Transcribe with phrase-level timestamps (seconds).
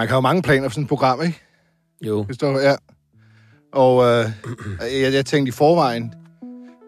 [0.00, 1.40] Man kan have mange planer for sådan et program, ikke?
[2.06, 2.24] Jo.
[2.24, 2.74] Christoffer, ja.
[3.72, 4.30] Og øh,
[5.02, 6.12] jeg, jeg tænkte i forvejen,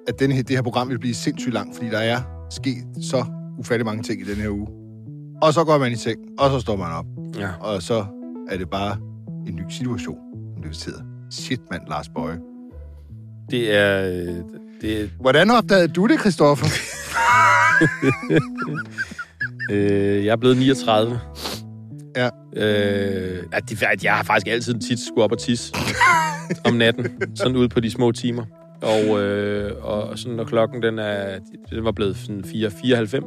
[0.08, 2.20] at den her, det her program vil blive sindssygt langt, fordi der er
[2.50, 3.24] sket så
[3.58, 4.66] ufattelig mange ting i den her uge.
[5.42, 7.04] Og så går man i seng, og så står man op.
[7.38, 7.48] Ja.
[7.60, 8.04] Og så
[8.48, 8.96] er det bare
[9.46, 10.18] en ny situation,
[10.54, 11.02] som det hedder.
[11.30, 12.38] Shit, mand, Lars Bøje.
[13.50, 14.08] Det er...
[14.08, 14.34] øh,
[14.80, 16.66] Det er Hvordan opdagede du det, Christoffer?
[19.70, 21.20] øh, jeg er blevet 39.
[22.16, 22.28] Ja.
[22.56, 25.74] Øh, at det, at jeg har faktisk altid tit skulle op og tisse
[26.66, 28.44] om natten, sådan ude på de små timer.
[28.82, 31.38] Og, øh, og sådan, når klokken den, er,
[31.70, 33.24] den var blevet sådan 4, 94,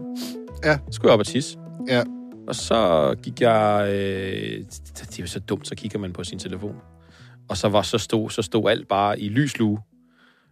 [0.65, 0.77] Ja.
[0.91, 1.57] skulle jeg op og tisse.
[1.87, 2.03] Ja.
[2.47, 3.87] Og så gik jeg...
[3.89, 4.65] Øh,
[4.99, 6.75] det er jo så dumt, så kigger man på sin telefon.
[7.49, 9.79] Og så var så stod, så stod alt bare i lyslue.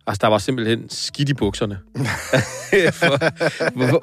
[0.08, 1.80] Altså, der var simpelthen skidt i bukserne.
[3.00, 3.08] For,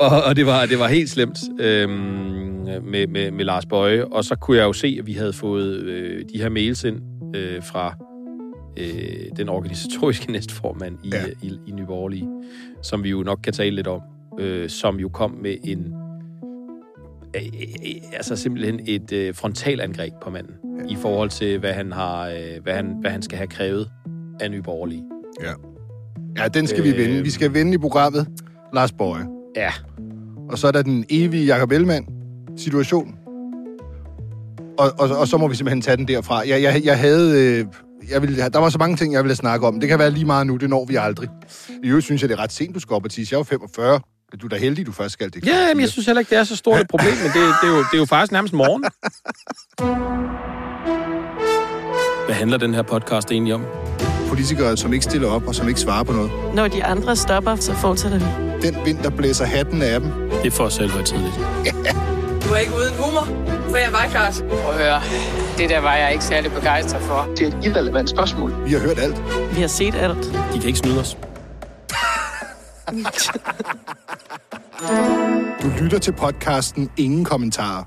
[0.00, 2.49] og, og det var, det var helt slemt øhm,
[2.82, 4.04] med, med, med Lars Bøje.
[4.04, 7.00] Og så kunne jeg jo se, at vi havde fået øh, de her mails ind
[7.36, 7.96] øh, fra
[8.78, 11.20] øh, den organisatoriske næstformand i, Ja.
[11.20, 11.26] ja.
[11.42, 12.28] i, i Nye Borgerlige,
[12.82, 14.00] som vi jo nok kan tale lidt om,
[14.40, 15.94] øh, som jo kom med en
[17.36, 20.54] øh, øh, altså simpelthen et øh, frontalangreb på manden
[20.88, 23.88] i forhold til, hvad han, har, øh, hvad han, hvad han skal have krævet
[24.40, 25.02] af Nye Borgerlige.
[25.42, 25.52] Ja.
[26.42, 26.96] Ja, den skal vi Øh.
[26.98, 27.22] vende.
[27.22, 28.26] Vi skal vende i programmet
[28.74, 29.26] Lars Bøje.
[29.56, 29.70] Ja,
[30.50, 32.06] Og så er der den evige Jacob Ellemann
[32.62, 33.14] situation.
[34.78, 36.48] Og, og, og så må vi simpelthen tage den derfra.
[36.48, 37.58] Jeg, jeg, jeg havde...
[37.58, 37.66] Øh,
[38.10, 39.80] jeg ville, der var så mange ting, jeg ville snakke om.
[39.80, 41.28] Det kan være lige meget nu, det når vi aldrig.
[41.84, 43.32] I øvrigt synes jeg, det er ret sent, du skal op og tisse.
[43.32, 44.00] Jeg er jo 45.
[44.42, 45.46] Du er da heldig, du først skal det.
[45.46, 47.68] ja men jeg synes heller ikke, det er så stort et problem, men det, det,
[47.68, 48.84] er, jo, det er jo faktisk nærmest morgen.
[52.26, 53.64] Hvad handler den her podcast egentlig om?
[54.28, 56.30] Politikere, som ikke stiller op og som ikke svarer på noget.
[56.54, 58.24] Når de andre stopper, så fortsætter vi.
[58.68, 60.10] Den vind, der blæser hatten af dem.
[60.42, 61.34] Det er os selv tidligt.
[61.34, 62.00] Du
[62.54, 63.24] er ikke uden humor,
[63.70, 64.44] for jeg var klart.
[64.48, 65.00] Prøv at høre,
[65.58, 67.28] det der var jeg ikke særlig begejstret for.
[67.36, 68.64] Det er et irrelevant spørgsmål.
[68.64, 69.18] Vi har hørt alt.
[69.56, 70.24] Vi har set alt.
[70.52, 71.16] De kan ikke snyde os.
[75.62, 77.84] Du lytter til podcasten Ingen Kommentarer.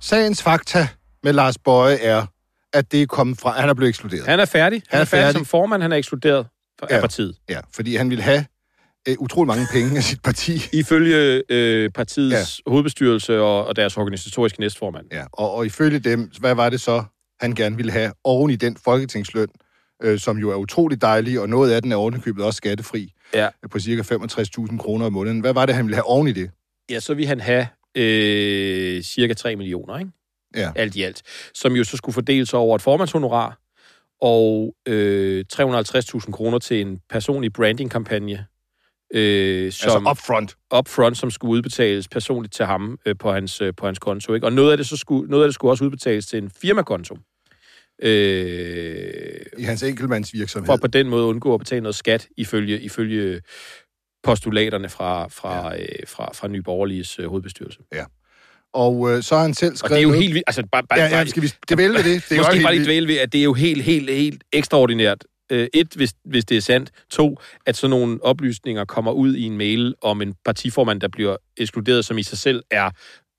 [0.00, 0.88] Sagens fakta
[1.22, 2.26] med Lars Bøje er,
[2.72, 3.60] at det er kommet fra...
[3.60, 4.26] Han er blevet ekskluderet.
[4.26, 4.82] Han er færdig.
[4.88, 5.38] Han, er er færdig, færdig.
[5.38, 5.82] som formand.
[5.82, 6.46] Han er ekskluderet
[6.80, 7.00] fra ja.
[7.00, 7.34] partiet.
[7.48, 8.44] Ja, fordi han ville have
[9.08, 10.60] øh, utrolig mange penge af sit parti.
[10.72, 12.70] Ifølge øh, partiets ja.
[12.70, 15.06] hovedbestyrelse og, og deres organisatoriske næstformand.
[15.12, 17.04] Ja, og, og ifølge dem, hvad var det så,
[17.40, 19.48] han gerne ville have oven i den folketingsløn,
[20.02, 23.48] øh, som jo er utrolig dejlig, og noget af den er ovenikøbet også skattefri, Ja.
[23.64, 25.40] øh, på cirka 65.000 kroner om måneden.
[25.40, 26.50] Hvad var det, han ville have oven i det?
[26.90, 30.10] Ja, så vil han have øh, cirka 3 millioner, ikke?
[30.56, 30.72] Ja.
[30.76, 31.22] Alt i alt.
[31.54, 33.58] Som jo så skulle fordeles over et formandshonorar
[34.22, 38.46] og øh, 350.000 kroner til en personlig brandingkampagne,
[39.14, 40.56] øh, som Altså upfront.
[40.78, 44.34] upfront, som skulle udbetales personligt til ham øh, på, hans, øh, på hans konto.
[44.34, 44.46] Ikke?
[44.46, 47.16] Og noget af, det så skulle, noget af det skulle også udbetales til en firmakonto.
[48.02, 50.66] Øh, I hans enkeltmandsvirksomhed.
[50.66, 53.40] for på den måde undgå at betale noget skat ifølge, ifølge
[54.22, 55.82] postulaterne fra, fra, ja.
[55.82, 57.78] øh, fra, fra Nye Borgerliges øh, hovedbestyrelse.
[58.74, 59.90] Og øh, så har han selv Og skrevet...
[59.90, 60.44] det er jo noget- helt vildt.
[60.46, 62.04] Altså, bare, bare, Ja, ja, skal vi det vælge det?
[62.04, 64.10] Det er jo måske helt bare lige dvæle ved, at det er jo helt, helt,
[64.10, 65.24] helt ekstraordinært.
[65.50, 66.90] Øh, et, hvis, hvis det er sandt.
[67.10, 71.36] To, at sådan nogle oplysninger kommer ud i en mail om en partiformand, der bliver
[71.56, 72.90] ekskluderet, som i sig selv er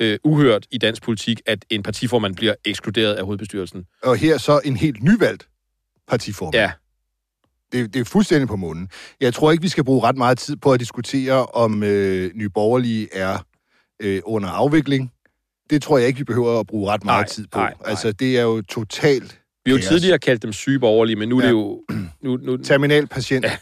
[0.02, 3.86] øh, uhørt i dansk politik, at en partiformand bliver ekskluderet af hovedbestyrelsen.
[4.04, 5.48] Og her så en helt nyvalgt
[6.08, 6.56] partiformand.
[6.56, 6.72] Ja,
[7.72, 8.90] Det, det er fuldstændig på munden.
[9.22, 12.50] Jeg tror ikke, vi skal bruge ret meget tid på at diskutere, om øh, Nye
[12.50, 13.46] Borgerlige er
[14.02, 15.12] øh, under afvikling.
[15.70, 17.60] Det tror jeg ikke, vi behøver at bruge ret meget Nej, tid på.
[17.60, 17.90] nej, nej.
[17.90, 21.38] Altså, det er jo totalt vi har jo tidligere kaldt dem syge borgerlige, men nu
[21.38, 21.48] er Ja.
[21.48, 21.84] det jo...
[22.24, 23.46] Nu, nu, terminalpatient.
[23.46, 23.58] Ja.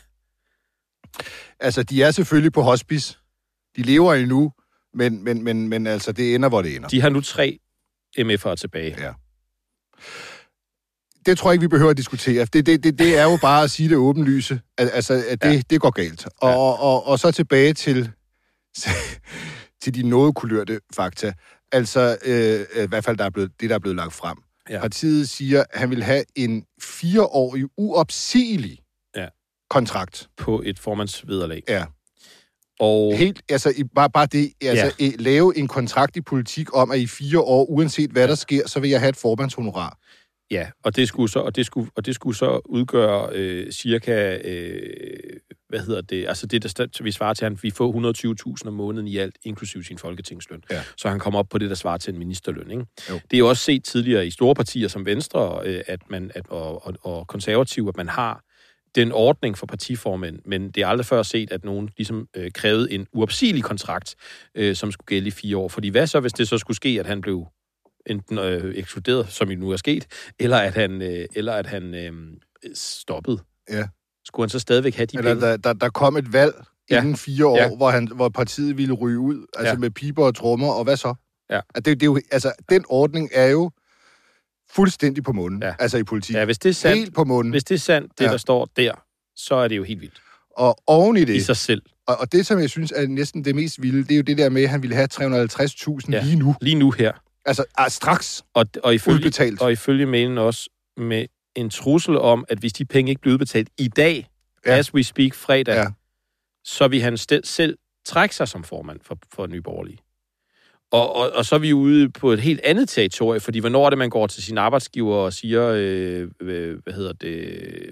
[1.59, 3.17] Altså, de er selvfølgelig på hospice.
[3.75, 4.51] De lever endnu,
[4.93, 6.87] men, men, men, men altså, det ender, hvor det ender.
[6.89, 7.59] de har nu tre
[8.19, 8.95] MF'ere tilbage.
[8.99, 9.13] Ja.
[11.25, 12.45] Det tror jeg ikke, vi behøver at diskutere.
[12.45, 14.61] Det, det, det, det er jo bare at sige det åbenlyse.
[14.77, 15.61] Al- Altså, at det, ja.
[15.69, 16.25] det går galt.
[16.25, 16.55] Og, Ja.
[16.57, 18.11] og, og, og så tilbage til,
[19.81, 21.33] til de noget kulørte fakta.
[21.71, 24.37] Altså, øh, i hvert fald der er blevet, det, der er blevet lagt frem.
[24.69, 24.79] Ja.
[24.81, 28.79] Partiet siger, at han vil have en fireårig uopsigelig
[29.15, 29.27] Ja.
[29.69, 30.29] kontrakt.
[30.37, 31.63] På et formandsvederlag.
[31.67, 31.85] Ja.
[32.79, 35.11] Og Helt, altså, i, bare, bare det, altså, ja.
[35.19, 38.79] lave en kontrakt i politik om, at i fire år, uanset hvad der sker, så
[38.79, 39.97] vil jeg have et formandshonorar.
[40.51, 44.37] Ja, og det skulle så, og det skulle, og det skulle så udgøre øh, cirka,
[44.43, 45.39] øh,
[45.69, 48.73] hvad hedder det, altså det, der vi svarer til, at han vi får 120.000 om
[48.73, 50.63] måneden i alt, inklusiv sin folketingsløn.
[50.71, 50.83] Ja.
[50.97, 52.71] Så han kommer op på det, der svarer til en ministerløn.
[52.71, 52.85] Ikke?
[53.09, 53.13] Jo.
[53.13, 56.47] Det er jo også set tidligere i store partier som Venstre øh, at man, at,
[56.49, 58.43] og, og, og konservative, at man har
[58.95, 62.91] den ordning for partiformænd, men det er aldrig før set, at nogen ligesom øh, krævede
[62.91, 64.15] en uopsigelig kontrakt,
[64.55, 65.67] øh, som skulle gælde i fire år.
[65.67, 67.47] Fordi hvad så, hvis det så skulle ske, at han blev
[68.05, 70.07] enten øh, ekskluderet, som nu er sket,
[70.39, 72.13] eller at han, øh, eller at han øh,
[72.73, 73.39] stoppede.
[73.69, 73.87] Ja.
[74.25, 75.47] Skulle han så stadigvæk have de Eller penge?
[75.47, 76.53] der, der, der kom et valg
[76.91, 77.01] Ja.
[77.01, 77.75] inden fire år, Ja.
[77.75, 79.77] hvor, han, hvor partiet ville ryge ud, altså Ja.
[79.77, 81.13] med piber og trommer, og hvad så?
[81.49, 81.59] Ja.
[81.75, 83.71] At det, det er jo, altså, den ordning er jo
[84.71, 85.73] fuldstændig på munden, Ja.
[85.79, 86.35] altså i politik.
[86.35, 87.51] Ja, hvis det er sandt, Helt på munden.
[87.51, 88.31] hvis det er sandt, det Ja.
[88.31, 88.91] der står der,
[89.35, 90.21] så er det jo helt vildt
[90.57, 91.81] Og oven i i det, sig selv.
[92.07, 94.37] og, og det, som jeg synes er næsten det mest vilde, det er jo det
[94.37, 96.23] der med, at han ville have 350.000 Ja.
[96.23, 96.55] lige nu.
[96.61, 97.11] Lige nu her.
[97.45, 99.61] Altså ah, straks Og, og, ifølge, udbetalt.
[99.61, 101.25] og ifølge mailen også med
[101.55, 104.29] en trussel om, at hvis de penge ikke bliver udbetalt i dag,
[104.65, 104.77] Ja.
[104.77, 105.85] as we speak fredag, Ja.
[106.63, 109.97] så vil han sted, selv trække sig som formand for, for Nye Borgerlige.
[110.91, 113.89] Og, og, og så er vi ude på et helt andet territorie, fordi hvornår er
[113.89, 117.89] det, man går til sin arbejdsgiver og siger, øh, øh, hvad hedder det,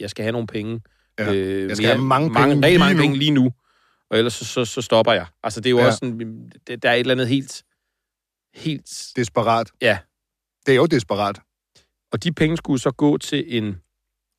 [0.00, 0.80] jeg skal have nogle penge.
[1.18, 1.32] Ja.
[1.34, 3.00] Øh, Jeg skal have mange penge mange, rigtig lige mange nu.
[3.02, 3.52] penge lige nu.
[4.10, 5.26] Og ellers så, så, så stopper jeg.
[5.42, 5.86] Altså, det er jo Ja.
[5.86, 6.50] også sådan,
[6.82, 7.62] der er et eller andet helt,
[8.54, 9.70] helt, desperat.
[9.82, 9.98] ja,
[10.66, 11.40] Det er jo desperat.
[12.16, 13.76] Og de penge skulle så gå til en,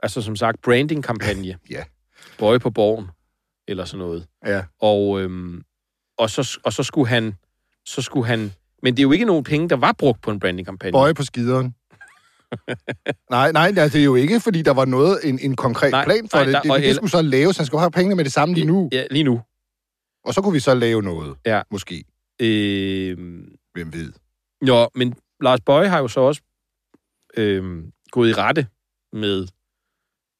[0.04, 1.58] altså som sagt, branding-kampagne.
[1.70, 1.84] Ja.
[2.40, 3.08] Bøje på borgen,
[3.68, 4.28] eller sådan noget.
[4.46, 4.64] Ja.
[4.82, 5.62] Og, øhm,
[6.18, 7.36] og, så, og så skulle han,
[7.86, 8.52] så skulle han,
[8.84, 10.92] men det er jo ikke nogen penge, der var brugt på en branding-kampagne.
[10.92, 11.76] Bøje på skideren.
[13.32, 16.30] nej, nej, det er jo ikke, fordi der var noget, en, en konkret Nej, plan
[16.30, 16.54] for nej, det.
[16.54, 17.58] der- Det, det el- skulle så laves.
[17.58, 18.90] Han skulle have pengene med det samme lige nu.
[18.92, 19.42] Ja, lige nu.
[20.26, 21.36] Og så kunne vi så lave noget.
[21.46, 21.62] Ja.
[21.72, 22.04] Måske.
[22.42, 24.12] Øhm, Hvem ved?
[24.68, 26.42] jo, men Lars Bøje har jo så også
[27.38, 28.68] øhm, gået i rette
[29.14, 29.48] med,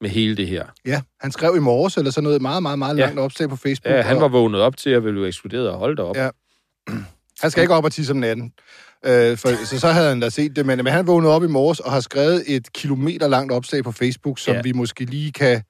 [0.02, 0.66] med hele det her.
[0.86, 3.06] Ja, han skrev i morges, eller sådan noget meget, meget, meget Ja.
[3.06, 3.94] langt opslag på Facebook.
[3.94, 6.16] Ja, han og var vågnet op til at blive ekskluderet og holdt op.
[6.18, 6.30] Ja.
[7.42, 8.54] Han skal ikke op og tisse om natten.
[9.06, 11.48] Øh, for, så så havde han da set det, men, men han vågnede op i
[11.48, 14.62] morges og har skrevet et kilometer langt opslag på Facebook, som Ja.
[14.62, 15.64] vi måske lige kan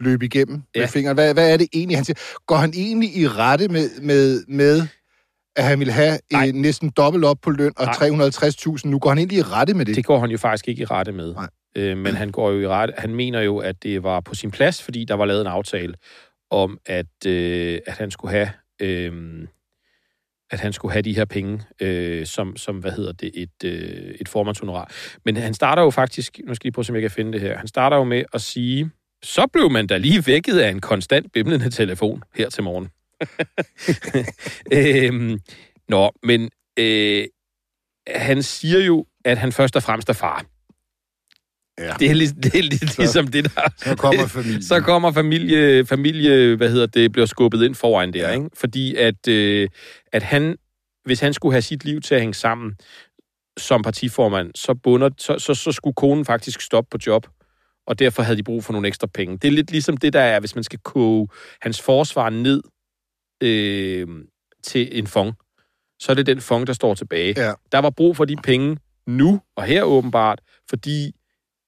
[0.00, 0.80] løbe igennem ja.
[0.80, 1.16] med fingeren.
[1.16, 2.16] Hvad, hvad er det egentlig, han siger?
[2.46, 4.86] Går han egentlig i rette med, med, med
[5.56, 6.44] at han vil have Nej.
[6.44, 8.08] en, næsten dobbelt op på løn og Nej.
[8.08, 8.80] 350.000?
[8.84, 9.96] Nu går han egentlig i rette med det.
[9.96, 11.34] Det går han jo faktisk ikke i rette med.
[11.34, 11.48] Nej.
[11.76, 12.94] Øh, men han går jo i rette.
[12.98, 15.94] Han mener jo, at det var på sin plads, fordi der var lavet en aftale
[16.50, 18.50] om, at, øh, at han skulle have...
[18.80, 19.46] Øh,
[20.52, 24.14] at han skulle have de her penge, øh, som, som, hvad hedder det, et, øh,
[24.20, 24.92] et formandshonorar.
[25.24, 27.40] Men han starter jo faktisk, nu skal jeg lige prøve, om jeg kan finde det
[27.40, 28.90] her, han starter jo med at sige,
[29.22, 32.88] så blev man da lige vækket af en konstant bimlende telefon her til morgen.
[34.72, 35.38] øhm,
[35.88, 37.26] nå, men øh,
[38.08, 40.44] han siger jo, at han først og fremmest er far.
[41.78, 41.94] Ja.
[41.98, 43.70] Det er, lig, det er lig, ligesom det, der...
[43.76, 44.62] Så kommer familien.
[44.62, 48.34] Så kommer familie, familie, hvad hedder det, bliver skubbet ind foran der, ja.
[48.34, 48.50] ikke?
[48.54, 49.68] Fordi at, øh,
[50.12, 50.56] at han,
[51.04, 52.76] hvis han skulle have sit liv til at hænge sammen
[53.58, 57.26] som partiformand, så, bunder, så, så, så skulle konen faktisk stoppe på job,
[57.86, 59.38] og derfor havde de brug for nogle ekstra penge.
[59.38, 61.28] Det er lidt ligesom det, der er, hvis man skal koge
[61.62, 62.62] hans forsvar ned
[63.40, 64.08] øh,
[64.62, 65.32] til en fond,
[66.00, 67.34] så er det den fond, der står tilbage.
[67.36, 67.52] Ja.
[67.72, 71.12] Der var brug for de penge nu og her åbenbart, fordi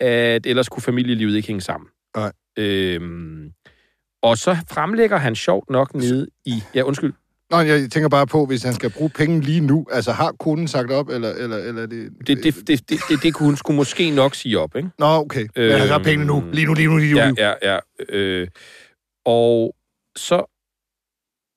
[0.01, 1.89] at ellers kunne familielivet ikke hænge sammen.
[2.17, 2.33] Nej.
[2.59, 3.53] Øhm,
[4.23, 6.63] og så fremlægger han sjovt nok nede i...
[6.75, 7.13] Ja, undskyld.
[7.51, 10.69] Nå, jeg tænker bare på, hvis han skal bruge penge lige nu, altså har konen
[10.69, 12.13] sagt op, eller, eller, eller er det...
[12.27, 14.89] Det, det, det, det, det, det kunne hun skulle måske nok sige op, ikke?
[14.99, 15.47] Nå, okay.
[15.57, 16.45] Men han har Øhm, pengene nu.
[16.53, 17.19] Lige nu, lige nu, lige nu.
[17.19, 17.79] Ja, ja, ja.
[18.09, 18.49] Øh,
[19.25, 19.75] og
[20.17, 20.52] så...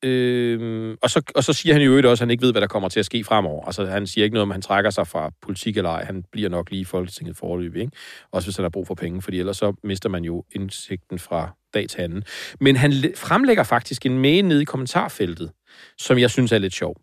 [0.05, 2.61] Øh, og, så, og så siger han jo øvrigt også, at han ikke ved, hvad
[2.61, 3.65] der kommer til at ske fremover.
[3.65, 6.03] Altså, han siger ikke noget om, han trækker sig fra politik eller ej.
[6.03, 7.97] Han bliver nok lige i Folketinget forløbig, ikke?
[8.31, 11.49] Også hvis han har brug for penge, fordi ellers så mister man jo indsigten fra
[11.73, 12.23] dag til anden.
[12.59, 15.51] Men han fremlægger faktisk en mail nede i kommentarfeltet,
[15.97, 16.95] som jeg synes er lidt sjov.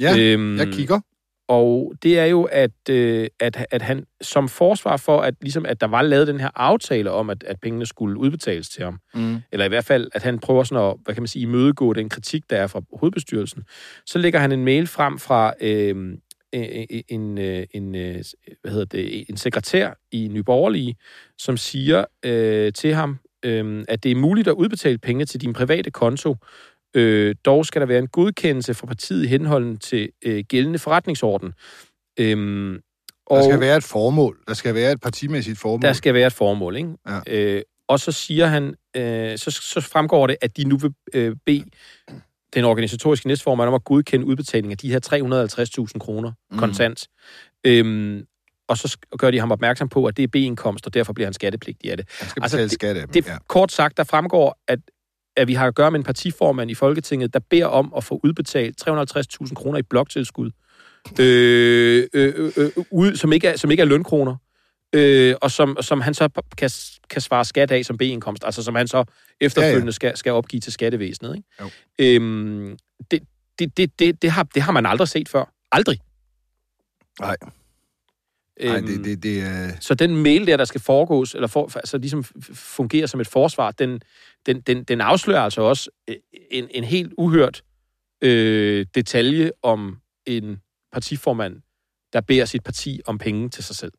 [0.00, 1.00] Ja, øhm, jeg kigger.
[1.48, 5.80] Og det er jo, at, øh, at, at han som forsvar for, at, ligesom, at
[5.80, 9.36] der var lavet den her aftale om, at, at pengene skulle udbetales til ham, Mm.
[9.52, 12.08] eller i hvert fald, at han prøver sådan at, hvad kan man sige, imødegå den
[12.08, 13.62] kritik, der er fra hovedbestyrelsen,
[14.06, 16.16] så lægger han en mail frem fra øh,
[16.52, 17.38] en, en,
[17.74, 18.24] en, øh,
[18.62, 20.96] hvad hedder det, en sekretær i Nyborgerlige,
[21.38, 25.52] som siger øh, til ham, øh, at det er muligt at udbetale penge til din
[25.52, 26.36] private konto,
[26.96, 31.52] Øh, dog skal der være en godkendelse fra partiet i henholden til øh, gældende forretningsorden.
[32.20, 32.80] Øhm,
[33.26, 34.38] og Der skal være et formål.
[34.48, 35.82] Der skal være et partimæssigt formål.
[35.82, 36.88] der skal være et formål, ikke?
[37.08, 37.20] Ja.
[37.26, 41.36] Øh, og så siger han, øh, så, så fremgår det, at de nu vil øh,
[41.46, 41.64] bede
[42.54, 45.00] den organisatoriske næstformand om at godkende udbetaling af de her
[45.92, 46.58] 350.000 kroner Mm.
[46.58, 47.08] kontant.
[47.64, 48.24] Øhm,
[48.68, 51.34] og så gør de ham opmærksom på, at det er B-indkomst, og derfor bliver han
[51.34, 52.06] skattepligtig af det.
[52.20, 53.12] Han skal altså, betale det- skat af dem.
[53.12, 53.36] Det ja.
[53.48, 54.78] kort sagt, der fremgår, at,
[55.36, 58.20] at vi har at gøre med en partiformand i Folketinget, der beder om at få
[58.24, 60.50] udbetalt 350.000 kroner i bloktilskud,
[61.20, 64.36] øh, øh, øh, øh, ud, som, ikke er, som ikke er lønkroner,
[64.92, 66.70] øh, og som, som han så kan,
[67.10, 69.04] kan svare skat af som B-indkomst, altså som han så
[69.40, 69.90] efterfølgende Ja, ja.
[69.90, 71.36] Skal, skal opgive til skattevæsenet.
[71.36, 72.16] Ikke?
[72.16, 72.78] Øhm,
[73.10, 73.22] det,
[73.58, 75.52] det, det, det, det, har, det har man aldrig set før.
[75.72, 76.00] Aldrig.
[77.20, 77.36] Nej,
[78.60, 79.70] nej Øhm, det, det, det er...
[79.80, 83.26] Så den mail der, der skal foregås, eller for, altså ligesom f- fungere som et
[83.26, 84.00] forsvar, den,
[84.46, 86.16] den, den, den afslører altså også øh,
[86.50, 87.62] en, en helt uhørt
[88.22, 90.60] øh, detalje om en
[90.92, 91.62] partiformand,
[92.12, 93.92] der beder sit parti om penge til sig selv.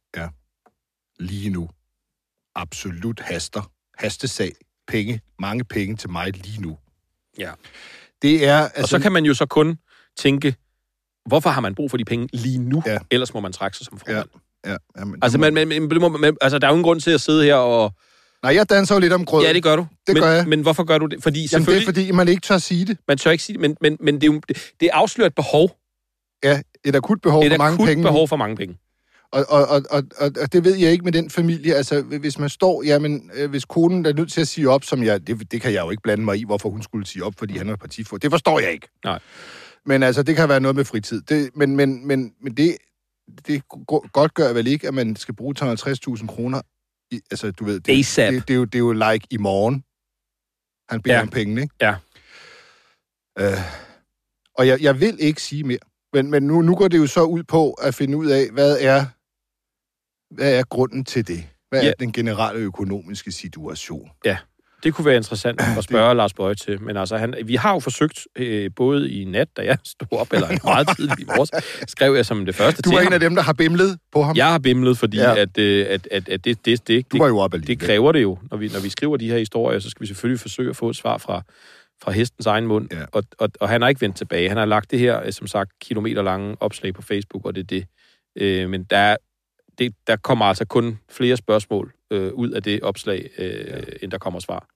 [1.19, 1.69] lige nu.
[2.55, 3.71] Absolut haster.
[3.97, 4.51] Hastesag.
[4.87, 5.21] Penge.
[5.39, 6.77] Mange penge til mig lige nu.
[7.37, 7.51] Ja.
[8.21, 8.57] Det er...
[8.61, 9.77] Altså, og så kan man jo så kun
[10.17, 10.55] tænke,
[11.25, 12.83] hvorfor har man brug for de penge lige nu?
[12.85, 12.97] Ja.
[13.11, 14.29] Ellers må man trække sig som formand.
[14.33, 14.39] Ja,
[14.97, 17.43] jamen, Altså, man, man, man, man, altså, der er jo ingen grund til at sidde
[17.43, 17.91] her og...
[18.43, 19.45] Nej, jeg danser jo lidt om grød.
[19.45, 19.87] Ja, det gør du.
[20.07, 20.47] Det men, gør jeg.
[20.47, 21.23] Men hvorfor gør du det?
[21.23, 22.97] Fordi Jamen, det er fordi, man ikke tør sige det.
[23.07, 24.41] Man tør ikke sige det, men, men, men det, er jo,
[24.79, 25.77] det, afslører et behov.
[26.43, 28.03] Ja, et akut behov Et for mange akut penge.
[28.03, 28.07] nu.
[28.07, 28.77] behov for mange penge.
[29.31, 31.73] Og, og, og, og, og, og det ved jeg ikke med den familie.
[31.75, 35.03] Altså, hvis man står, jamen, øh, hvis konen er nødt til at sige op, som
[35.03, 37.33] jeg, det, det kan jeg jo ikke blande mig i, hvorfor hun skulle sige op,
[37.37, 38.17] fordi han er partifor.
[38.17, 38.87] Det forstår jeg ikke.
[39.05, 39.19] Nej.
[39.85, 41.21] Men altså, det kan være noget med fritid.
[41.21, 42.77] Det, men, men, men, men det,
[43.47, 46.61] det go- godt gør vel ikke, at man skal bruge 250.000 kroner.
[47.11, 48.33] I, altså, du ved, det, ASAP.
[48.33, 49.83] Det, det, er jo, det er jo like i morgen.
[50.89, 51.19] Han beder Ja.
[51.19, 51.23] ja.
[51.23, 51.75] om pengene, ikke?
[51.81, 51.95] Ja.
[53.39, 53.57] Øh,
[54.55, 55.79] og jeg, jeg vil ikke sige mere.
[56.13, 58.77] Men, men nu, nu går det jo så ud på at finde ud af, hvad
[58.81, 59.05] er,
[60.35, 61.49] hvad er grunden til det?
[61.69, 61.89] Hvad Ja.
[61.89, 64.09] er den generelle økonomiske situation?
[64.83, 66.81] Det kunne være interessant at spørge Lars Bøje til.
[66.81, 70.33] Men altså, han, vi har jo forsøgt, øh, både i nat, da jeg stod op,
[70.33, 71.51] eller meget tidligt i morges,
[71.87, 73.07] skrev jeg som det første Du til var ham.
[73.07, 74.35] en af dem, der har bimlet på ham.
[74.35, 75.35] Jeg har bimlet, fordi Ja.
[75.41, 77.67] at, øh, at, at, at det, det, det, Du det, var jo alligevel.
[77.67, 78.37] det kræver det jo.
[78.51, 80.89] Når vi, når vi skriver de her historier, så skal vi selvfølgelig forsøge at få
[80.89, 81.41] et svar fra,
[82.03, 82.87] fra hestens egen mund.
[82.93, 83.03] Ja.
[83.11, 84.47] Og, og, og han har ikke vendt tilbage.
[84.49, 87.61] Han har lagt det her, øh, som sagt, kilometer lange opslag på Facebook, og det
[87.61, 87.85] er det.
[88.35, 89.17] Øh, men der, er-
[89.79, 93.81] det, der kommer altså kun flere spørgsmål øh, ud af det opslag, øh, ja.
[94.01, 94.67] end der kommer svar.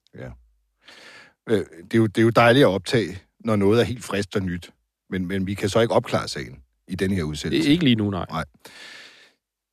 [1.48, 4.28] Øh, det, er jo, det er jo dejligt at optage, når noget er helt frisk
[4.34, 4.70] og nyt.
[5.10, 6.58] Men, men vi kan så ikke opklare sagen
[6.88, 7.70] i denne her udsendelse.
[7.70, 8.26] Ikke lige nu, nej.
[8.30, 8.44] Nej.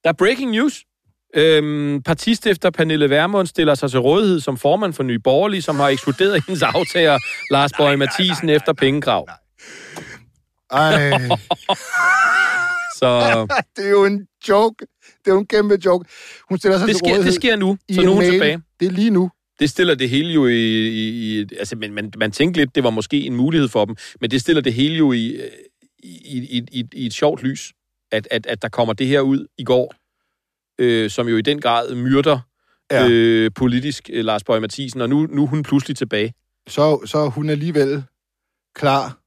[0.04, 0.86] Der er breaking news.
[1.36, 5.88] Øhm, partistifter Pernille Vermund stiller sig til rådighed som formand for Nye Borgerlige, som har
[5.88, 7.18] ekskluderet hendes aftager
[7.52, 9.28] Lars Bøje Mathisen efter pengekrav.
[10.72, 11.12] Ej,
[13.00, 14.86] Så det er jo en joke.
[15.26, 16.10] Det er jo en kæmpe joke.
[16.50, 18.32] Hun stiller sig det til sker, rådighed det sker nu, så nu er hun mail.
[18.32, 18.62] tilbage.
[18.80, 19.32] Det er lige nu.
[19.60, 20.88] Det stiller det hele jo i...
[20.88, 23.96] i, i altså, men man, man tænkte lidt, det var måske en mulighed for dem,
[24.22, 25.50] men det stiller det hele jo i, øh,
[26.04, 27.74] i, i, i, i et sjovt lys,
[28.12, 29.96] at, at, at der kommer det her ud i går,
[30.80, 32.40] øh, som jo i den grad myrder
[32.92, 33.08] Ja.
[33.10, 36.34] øh, politisk øh, Lars Bøje Mathisen, og nu, nu er hun pludselig tilbage.
[36.68, 38.04] Så, så er hun alligevel
[38.76, 39.20] klar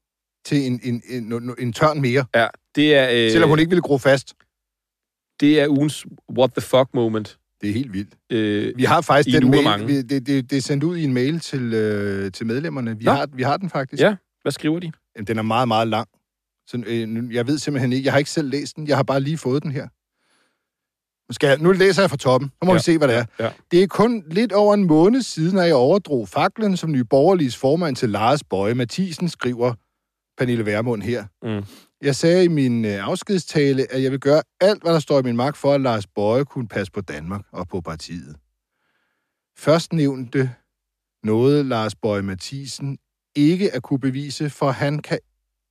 [0.45, 3.69] til en, en, en, en, en tørn mere, Ja, det er, øh, selvom hun ikke
[3.71, 4.35] ville gro fast.
[5.41, 6.07] det er ugens
[6.39, 7.39] what the fuck moment.
[7.61, 8.15] Det er helt vildt.
[8.31, 9.65] Øh, Vi har faktisk den mail.
[9.65, 9.87] mange.
[9.87, 12.99] Vi, det, det, det er sendt ud i en mail til, øh, til medlemmerne.
[12.99, 13.13] Vi Nå.
[13.13, 14.03] har, vi har den faktisk.
[14.03, 14.15] Ja.
[14.43, 14.93] hvad skriver de?
[15.17, 16.09] Jamen, Den er meget, meget lang.
[16.67, 19.21] Så, øh, jeg ved simpelthen ikke, jeg har ikke selv læst den, jeg har bare
[19.21, 19.89] lige fået den her.
[21.33, 22.77] Skal jeg, nu læser jeg fra toppen, så må ja.
[22.77, 23.25] Vi se, hvad det er.
[23.41, 23.51] Ja.
[23.71, 27.57] Det er kun lidt over en måned siden, at jeg overdrog faklen som ny borgerliges
[27.57, 29.75] formand til Lars Bøje Mathisen, skriver
[30.39, 31.25] Pernille Vermund her.
[31.43, 31.65] Mm.
[32.03, 35.23] Jeg sagde i min øh, afskedstale, at jeg vil gøre alt, hvad der står i
[35.23, 38.37] min magt for, at Lars Bøje kunne passe på Danmark og på partiet.
[39.59, 40.55] Først nævnte
[41.23, 42.99] noget Lars Bøje Mathisen
[43.35, 45.19] ikke at kunne bevise, for han, kan,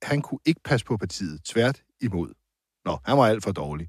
[0.03, 1.43] han kunne ikke passe på partiet.
[1.45, 2.29] Tvært imod.
[2.85, 3.87] Nå, han var alt for dårlig.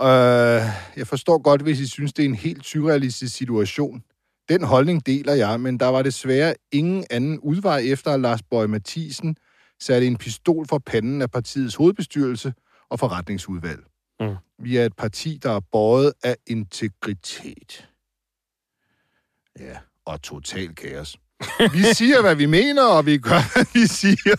[0.00, 0.62] Øh,
[0.96, 4.02] jeg forstår godt, hvis I synes, det er en helt surrealistisk situation.
[4.48, 8.68] Den holdning deler jeg, men der var desværre ingen anden udvej efter, at Lars Bøje
[8.68, 9.36] Mathisen
[9.80, 12.54] satte en pistol for panden af partiets hovedbestyrelse
[12.90, 13.80] og forretningsudvalg.
[14.20, 14.36] Mm.
[14.58, 17.88] Vi er et parti, der er båret af integritet.
[19.60, 21.16] Ja, og total kaos.
[21.72, 24.36] Vi siger, hvad vi mener, og vi gør, hvad vi siger.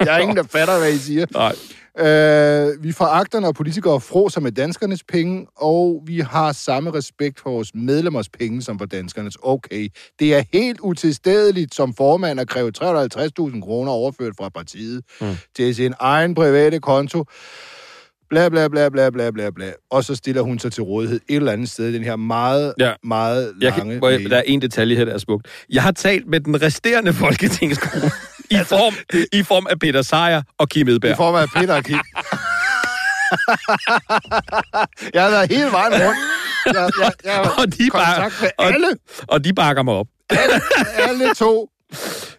[0.06, 1.26] Jeg er ingen, der fatter, hvad I siger.
[1.32, 1.54] Nej.
[1.98, 7.50] Øh, vi foragter, når politikere fråser med danskernes penge, og vi har samme respekt for
[7.50, 9.36] vores medlemmers penge som for danskernes.
[9.42, 9.88] Okay,
[10.18, 15.26] det er helt utilstedeligt som formand at kræve 350.000 kroner overført fra partiet mm.
[15.56, 17.24] til sin egen private konto.
[18.30, 19.72] Bla, bla, bla, bla, bla, bla, bla.
[19.90, 22.74] Og så stiller hun sig til rådighed et eller andet sted i den her meget,
[22.80, 22.92] Ja.
[23.04, 24.30] meget lange kan, jeg, mail.
[24.30, 25.46] der er en detalje her, der er smukt.
[25.70, 28.10] Jeg har talt med den resterende folketingsgruppe
[28.50, 28.94] i, form,
[29.32, 31.16] i form af Peter Sejer og Kim I Edberg.
[31.16, 31.98] form af Peter og Kim.
[35.14, 36.18] jeg har været hele vejen rundt.
[36.66, 37.90] Jeg, jeg, jeg Og de,
[38.40, 38.86] med og, alle,
[39.28, 40.06] og de bakker mig op,
[40.98, 41.70] alle to.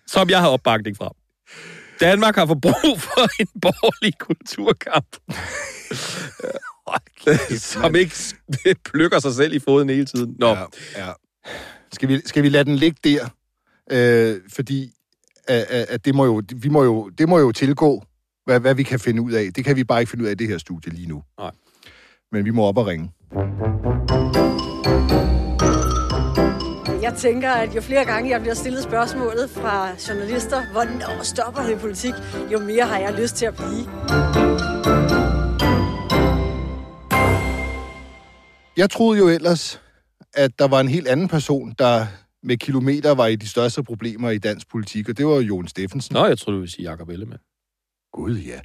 [0.08, 1.12] som jeg har opbakning fra.
[2.00, 5.16] Danmark har fået brug for en borgerlig kulturkamp,
[7.58, 8.16] som ikke
[8.92, 10.36] plukker sig selv i foden hele tiden.
[10.40, 10.66] Nå, Ja,
[10.98, 11.12] ja.
[11.92, 13.30] Skal, vi, skal vi lade den ligge der?
[13.92, 14.92] Øh, fordi
[15.48, 18.04] at, at at det, må jo, vi må jo, det må jo tilgå
[18.46, 19.50] hvad, hvad vi kan finde ud af.
[19.56, 21.24] Det kan vi bare ikke finde ud af i det her studie lige nu.
[21.40, 21.52] Nej.
[22.32, 23.12] Men vi må op og ringe.
[27.02, 31.72] Jeg tænker, at jo flere gange jeg bliver stillet spørgsmålet fra journalister, hvornår stopper det
[31.72, 32.14] i politik,
[32.52, 33.90] jo mere har jeg lyst til at blive.
[38.78, 39.82] Jeg troede jo ellers,
[40.34, 42.06] at der var en helt anden person, der
[42.44, 46.14] med kilometer var i de største problemer i dansk politik, og det var Jon Steffensen.
[46.14, 47.42] Nå, jeg tror du ville sige Jacob Ellemann.
[48.14, 48.60] Gud, ja.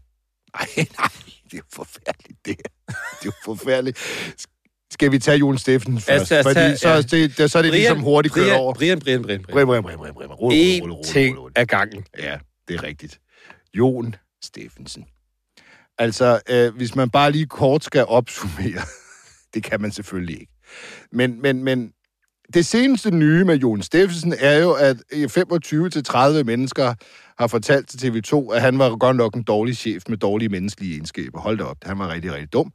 [0.57, 1.09] Nej, nej,
[1.45, 2.95] det er jo forfærdeligt, det her.
[3.23, 3.99] Det er forfærdeligt.
[4.91, 6.33] Skal vi tage Jon Steffensen først?
[6.33, 7.01] Altså, altså, Fordi så, ja.
[7.03, 8.75] det, det, så er det ligesom hurtigt kørt Brian, over.
[8.75, 9.67] Brian, Brian, Brian, Brian.
[9.67, 10.31] Brim, brim, brim, brim.
[10.31, 11.59] Rulle, rulle, rulle, En rulle, ting rulle.
[11.59, 12.05] af gangen.
[12.19, 12.39] Ja,
[12.69, 13.21] det er rigtigt.
[13.75, 14.15] Jon
[14.45, 15.05] Steffensen.
[15.99, 18.83] Altså, øh, hvis man bare lige kort skal opsummere,
[19.55, 20.53] det kan man selvfølgelig ikke.
[21.13, 21.93] Men, men, men
[22.55, 26.95] det seneste nye med Jon Steffensen er jo, at 25-30 mennesker
[27.39, 30.93] har fortalt til TV2, at han var godt nok en dårlig chef med dårlige menneskelige
[30.93, 31.41] egenskaber.
[31.41, 32.73] Hold da op, han var rigtig, rigtig dum.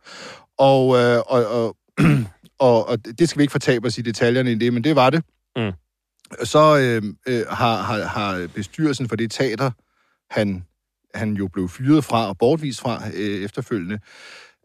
[0.57, 1.77] Og, øh, og, og,
[2.59, 5.09] og, og det skal vi ikke fortabe os i detaljerne i det, men det var
[5.09, 5.23] det.
[5.55, 5.71] Mm.
[6.43, 9.71] Så øh, øh, har, har, har bestyrelsen for det teater,
[10.29, 10.65] han,
[11.15, 13.99] han jo blev fyret fra og bortvist fra øh, efterfølgende,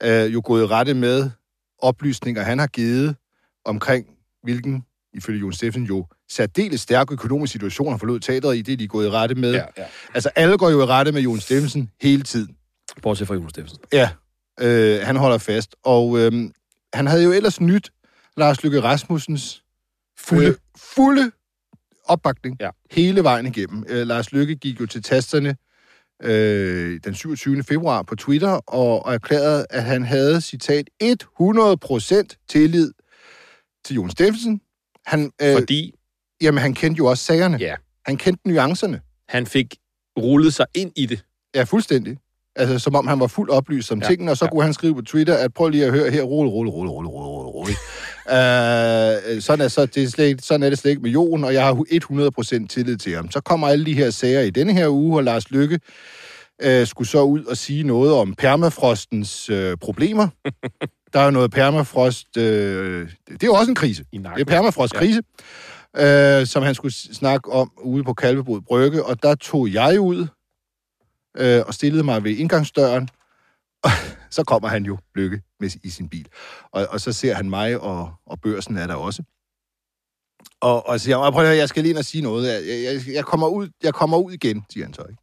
[0.03, 1.31] øh, jo gået rette med
[1.79, 3.17] oplysninger, han har givet
[3.65, 4.07] omkring,
[4.43, 8.77] hvilken, ifølge Jon Steffen, jo særdeles stærk økonomisk situation han forlod teateret i, det er
[8.77, 9.53] de gået i rette med.
[9.53, 9.85] Ja, ja.
[10.15, 12.57] Altså, alle går jo i rette med Jon Steffensen hele tiden.
[13.03, 13.79] Bortset fra Jon Steffensen.
[13.93, 14.11] Ja,
[14.61, 15.77] øh, han holder fast.
[15.85, 16.33] Og øh,
[16.95, 17.91] han havde jo ellers nyt
[18.37, 19.63] Lars Lykke Rasmussens
[20.19, 21.31] fulde, øh, fulde
[22.05, 22.71] opbakning Ja.
[22.91, 23.85] hele vejen igennem.
[23.89, 25.57] Øh, Lars Lykke gik jo til tasterne
[26.23, 27.63] øh, den 27.
[27.63, 32.93] februar på Twitter og, og erklærede, at han havde, citat, 100% tillid
[33.85, 34.61] til Jon Steffensen.
[35.07, 35.95] Han, øh, Fordi
[36.43, 37.57] Jamen, han kendte jo også sagerne.
[37.61, 37.75] Ja.
[38.07, 39.01] Han kendte nuancerne.
[39.29, 39.75] han fik
[40.19, 41.25] rullet sig ind i det.
[41.55, 42.19] Ja, fuldstændig.
[42.57, 44.51] Altså, som om han var fuldt oplyst om Ja, tingene, og så ja.
[44.51, 47.11] kunne han skrive på Twitter, at prøv lige at høre her, rulle, rulle, rulle, rulle,
[47.11, 47.73] rulle, rulle, rulle.
[49.37, 51.55] uh, sådan, er, så, det er slet, sådan er det slet ikke med Jon, og
[51.55, 51.75] jeg har
[52.63, 53.31] 100% tillid til ham.
[53.31, 55.81] Så kommer alle de her sager i denne her uge, og Lars Lykke
[56.67, 60.29] uh, skulle så ud og sige noget om permafrostens uh, problemer.
[61.13, 64.05] Der er jo noget permafrost, uh, det er jo også en krise.
[64.13, 64.39] I nakken.
[64.39, 65.23] Det er permafrostkrise,
[65.97, 66.41] ja.
[66.41, 70.27] øh, som han skulle snakke om ude på Kalvebrud Brygge, og der tog jeg ud
[71.37, 73.09] øh, og stillede mig ved indgangsdøren,
[73.85, 73.91] og
[74.31, 76.29] så kommer han jo lykke med, i sin bil.
[76.73, 79.23] Og, og så ser han mig, og, og børsen er der også.
[80.61, 82.53] Og, og så siger prøv at høre, jeg skal lige ind og sige noget.
[82.53, 85.23] Jeg, jeg, jeg, kommer ud, jeg kommer ud igen, siger han så, ikke?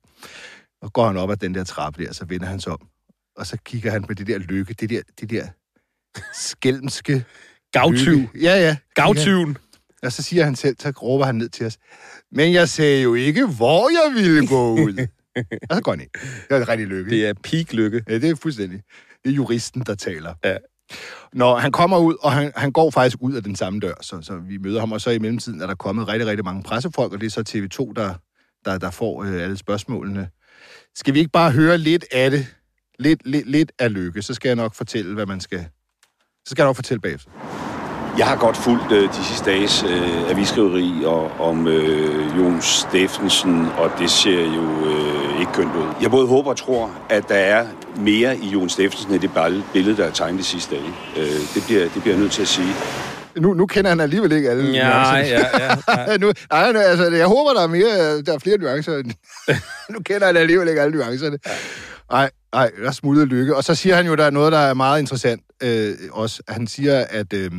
[0.82, 2.88] Og går han op ad den der trappe der, så vender han sig om.
[3.36, 5.48] Og så kigger han på det der lykke, det der, det der
[6.34, 7.26] skælmske
[7.72, 8.28] Gavtyv.
[8.42, 8.78] Ja, ja.
[8.96, 9.58] Gavtyven.
[10.04, 11.78] Og så siger han selv, så råber han ned til os.
[12.32, 15.08] Men jeg sagde jo ikke, hvor jeg ville gå ud.
[15.70, 16.10] og så går han ind.
[16.50, 17.12] Det er rigtig lykke.
[17.12, 18.04] Det er peak lykke.
[18.10, 18.82] Ja, det er fuldstændig.
[19.24, 20.34] Det er juristen, der taler.
[20.44, 20.58] Ja.
[21.34, 24.22] Når han kommer ud, og han, han går faktisk ud af den samme dør, så,
[24.22, 27.14] så vi møder ham, og så i mellemtiden er der kommet rigtig, rigtig mange pressefolk,
[27.14, 28.14] og det er så TV2, der,
[28.66, 30.30] der, der får øh, alle spørgsmålene.
[30.96, 32.56] Skal vi ikke bare høre lidt af det?
[33.00, 35.68] Lidt, lidt, lidt af lykke, så skal jeg nok fortælle, hvad man skal...
[36.50, 37.30] Så skal jeg nok fortælle bagefter.
[38.18, 43.68] Jeg har godt fulgt øh, de sidste dages øh, aviskriveri og, om øh, Jon Steffensen,
[43.78, 45.94] og det ser jo øh, ikke kønt ud.
[46.02, 47.66] Jeg både håber og tror, at der er
[47.98, 49.32] mere i Jon Steffensen end det
[49.74, 50.94] billede, der er tegnet de sidste dage.
[51.18, 52.74] Øh, det, bliver, det bliver jeg nødt til at sige.
[53.36, 55.28] Nu, nu kender han alligevel ikke alle Ja, nuancerne.
[55.28, 56.12] ja, ja.
[56.12, 56.18] ja.
[56.24, 59.04] nu, nej, nu, altså, jeg håber, der er, mere, der er flere nuancer.
[59.94, 61.38] nu kender han alligevel ikke alle nuancerne.
[62.12, 63.56] Nej, nej, der smuldrer lykke.
[63.56, 66.44] Og så siger han jo, der er noget, der er meget interessant øh, også.
[66.48, 67.52] Han siger, at øh,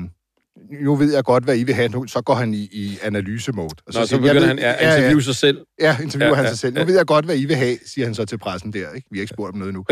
[0.82, 1.88] nu ved jeg godt, hvad I vil have.
[1.88, 3.68] Nu, så går han i, i analyse-mode.
[3.86, 5.58] Og Nå, så siger han, jeg begynder ved- han at interviewe sig selv.
[5.80, 6.74] Ja, interviewer Ja, ja, han ja, sig selv.
[6.74, 6.80] ja.
[6.80, 8.92] Nu ved jeg godt, hvad I vil have, siger han så til pressen der.
[8.92, 9.08] Ikke?
[9.10, 9.84] Vi har ikke spurgt om noget nu.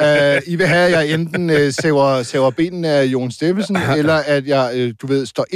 [0.00, 4.14] uh, I vil have, at jeg enten uh, sæver, sæver benene af Jon Steffensen, eller
[4.14, 5.46] at jeg, uh, du ved, står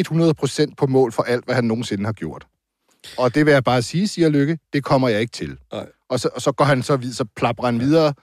[0.69, 2.47] 100% på mål for alt, hvad han nogensinde har gjort.
[3.19, 5.57] Og det vil jeg bare sige, siger Lykke, det kommer jeg ikke til.
[5.73, 5.87] Nej.
[6.11, 8.15] Og så, og så går han så, vid- så plapper han videre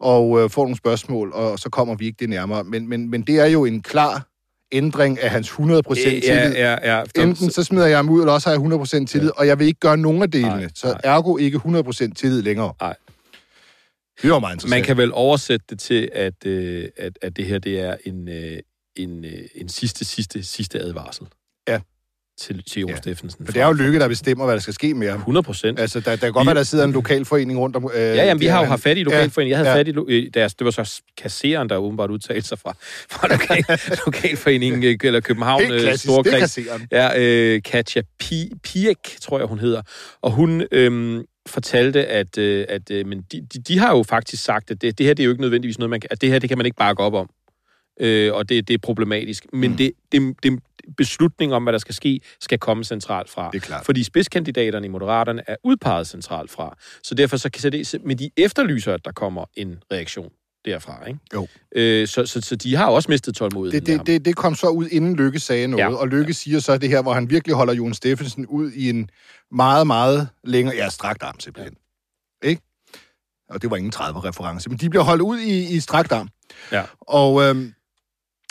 [0.00, 2.64] og uh, får nogle spørgsmål, og så kommer vi ikke det nærmere.
[2.64, 4.26] Men, men, men det er jo en klar
[4.72, 6.22] ændring af hans 100% tillid.
[6.24, 7.02] Ja, ja, ja.
[7.22, 9.66] Enten så smider jeg ham ud, eller også har jeg 100% tillid, og jeg vil
[9.66, 10.56] ikke gøre nogen af delene.
[10.56, 11.00] Nej, så nej.
[11.04, 12.72] ergo ikke 100% tillid længere.
[12.80, 12.94] Nej.
[14.22, 14.70] Det var meget interessant.
[14.70, 18.28] Man kan vel oversætte det til, at, øh, at, at det her det er en,
[18.28, 18.58] øh,
[18.96, 21.26] en, øh, en sidste, sidste, sidste advarsel.
[22.40, 22.96] Til, til Jon Ja.
[22.96, 23.46] Steffensen.
[23.46, 25.18] For det er jo Lykke, der bestemmer, hvad der skal ske med ham.
[25.18, 25.80] 100 procent.
[25.80, 27.90] Altså, der, der kan godt Vi- være, der sidder en lokalforening rundt om...
[27.94, 29.50] Øh, Ja, jamen, vi har jo haft fat i lokalforeningen.
[29.50, 29.76] Jeg havde ja.
[29.78, 32.76] fat i øh, deres, det var så kasseren, der åbenbart udtalte sig fra,
[33.10, 33.64] fra lokal,
[34.06, 36.58] lokalforeningen, øh, eller København Helt øh, Storkreds.
[36.92, 39.82] Ja, øh, Katja Pi- Piek, tror jeg, hun hedder.
[40.22, 44.44] Og hun, øhm, fortalte, at, øh, at øh, men de, de, de har jo faktisk
[44.44, 46.30] sagt, at det, det her det er jo ikke nødvendigvis noget, man kan, at det
[46.30, 47.28] her det kan man ikke bakke op om.
[48.00, 49.46] Øh, og det, det er problematisk.
[49.52, 49.76] Men mm.
[49.76, 50.62] det, det, det,
[50.96, 53.50] beslutning om, hvad der skal ske, skal komme centralt fra.
[53.52, 53.86] Det er klart.
[53.86, 56.76] Fordi spidskandidaterne i Moderaterne er udpeget centralt fra.
[57.02, 60.30] Så derfor så kan det, med de efterlyser, at der kommer en reaktion
[60.64, 61.06] derfra.
[61.06, 61.20] Ikke?
[61.34, 61.46] Jo.
[61.76, 63.86] Øh, så, så, så de har også mistet tålmodigheden.
[63.86, 65.94] Det, det, det, det kom så ud, inden Lykke sagde noget, ja.
[65.94, 66.32] og Lykke ja.
[66.32, 69.10] siger så det her, hvor han virkelig holder Jon Steffensen ud i en
[69.50, 70.76] meget, meget længere...
[70.76, 71.76] Ja, strakt arm simpelthen.
[72.42, 72.48] Ja.
[72.48, 72.62] Ikke?
[73.50, 76.28] Og det var ingen 30-reference, men de bliver holdt ud i, i strakt arm.
[76.72, 76.82] Ja.
[77.00, 77.42] Og...
[77.42, 77.72] Øhm,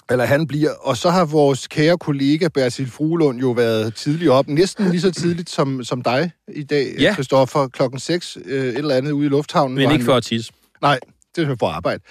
[0.09, 4.47] eller han bliver, og så har vores kære kollega Bertil Fruelund jo været tidligt op,
[4.47, 7.13] næsten lige så tidligt som, som dig i dag, Ja.
[7.13, 9.75] Christoffer, klokken 6, øh, et eller andet ude i lufthavnen.
[9.75, 10.53] Men ikke for at tisse.
[10.81, 10.99] Nej,
[11.35, 12.03] det er for arbejde.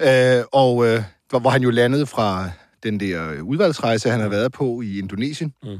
[0.00, 2.50] Øh, og øh, hvor, hvor han jo landede fra
[2.82, 5.54] den der udvalgsrejse, han har været på i Indonesien.
[5.62, 5.78] Mm.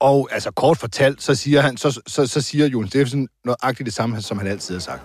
[0.00, 3.94] Og altså kort fortalt, så siger han, så, så, så siger Jon Steffensen nøjagtigt det
[3.94, 5.02] samme, som han altid har sagt.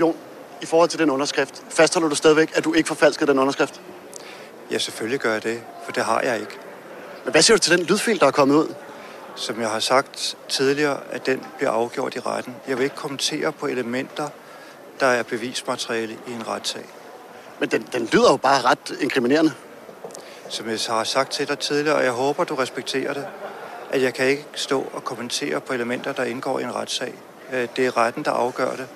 [0.00, 0.14] Jon,
[0.62, 3.80] i forhold til den underskrift, fastholder du stadigvæk, at du ikke forfalskede den underskrift?
[4.70, 6.58] Ja, selvfølgelig gør jeg det, for det har jeg ikke.
[7.24, 8.74] Men hvad siger du til den lydfil, der er kommet ud?
[9.36, 12.56] Som jeg har sagt tidligere, at den bliver afgjort i retten.
[12.68, 14.28] Jeg vil ikke kommentere på elementer,
[15.00, 16.84] der er bevismateriale i en retssag.
[17.60, 19.52] Men den, den lyder jo bare ret inkriminerende.
[20.48, 23.26] Som jeg har sagt til dig tidligere, og jeg håber, du respekterer det,
[23.90, 27.14] at jeg kan ikke stå og kommentere på elementer, der indgår i en retssag.
[27.52, 28.86] Øh, Det er retten, der afgør det,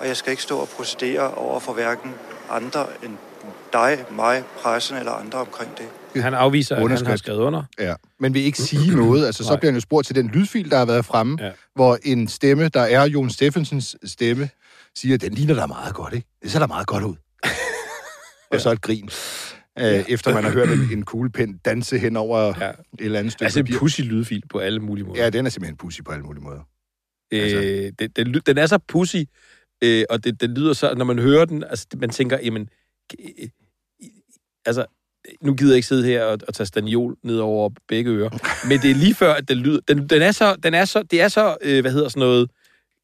[0.00, 2.14] og jeg skal ikke stå og procedere over for hverken
[2.50, 3.16] andre end
[3.72, 6.22] dig, mig, pressen eller andre omkring det.
[6.22, 7.62] Han afviser, at han har skrevet under.
[7.78, 7.94] Ja.
[8.20, 9.26] Men vil ikke sige noget.
[9.26, 11.46] Altså, så bliver han jo spurgt til den lydfil, der har været fremme, Ja.
[11.46, 11.52] ja.
[11.74, 14.48] hvor en stemme, der er Jon Steffensens stemme,
[14.96, 16.28] siger, den ligner da meget godt, ikke?
[16.42, 17.14] Det ser da meget godt ud.
[18.52, 19.10] og så et grin.
[19.78, 22.64] Øh, efter man har hørt en, en kuglepen danse hen over Ja.
[22.66, 22.70] ja.
[22.70, 25.22] et eller andet stykke Altså en pussy lydfil på alle mulige måder.
[25.22, 26.60] Ja, den er simpelthen pussy på alle mulige måder.
[27.32, 29.16] Øh, den, den, ly- den er så pussy,
[29.84, 32.68] øh, og det, den lyder så, når man hører den, altså man tænker, jamen,
[34.66, 34.84] altså,
[35.42, 38.30] nu gider jeg ikke sidde her og, og tage staniol ned over begge ører,
[38.68, 41.02] men det er lige før, at den lyder, den, den er så, den er så,
[41.02, 42.50] det er så, øh, hvad hedder sådan noget,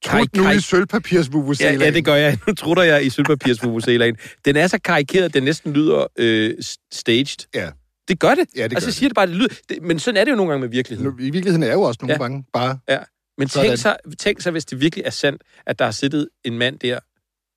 [0.04, 1.80] Trut nu i sølvpapirsvuvuzelaen.
[1.80, 2.38] Ja, ja, det gør jeg.
[2.46, 4.16] Nu trutter jeg i sølvpapirsvuvuzelaen.
[4.44, 6.54] Den er så karikeret, at den næsten lyder øh,
[6.92, 7.46] staged.
[7.54, 7.70] Ja.
[8.08, 8.46] Det gør det.
[8.56, 8.94] Ja, det gør altså, det.
[8.94, 11.20] siger det bare, det lyder, det, men sådan er det jo nogle gange med virkeligheden.
[11.20, 12.16] I virkeligheden er jo også nogle Ja.
[12.16, 12.22] ja.
[12.22, 12.78] gange bare...
[12.88, 12.98] Ja.
[13.38, 13.68] Men Sådan.
[13.68, 16.78] tænk så, tænk så, hvis det virkelig er sandt, at der har siddet en mand
[16.78, 16.98] der,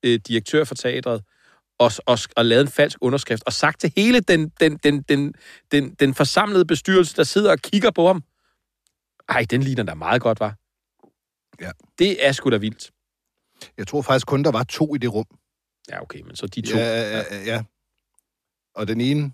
[0.04, 1.22] øh, direktør for teatret,
[1.82, 5.34] og, og, og lavet en falsk underskrift, og sagt til hele den, den, den, den,
[5.72, 8.22] den, den forsamlede bestyrelse, der sidder og kigger på ham,
[9.28, 10.56] ej, den ligner da meget godt, var.
[11.60, 11.70] Ja.
[11.98, 12.90] Det er sgu da vildt.
[13.78, 15.26] Jeg tror faktisk kun, der var to i det rum.
[15.90, 16.78] Ja, okay, men så de to.
[16.78, 17.62] Ja, ja, ja, ja.
[18.74, 19.32] Og den ene,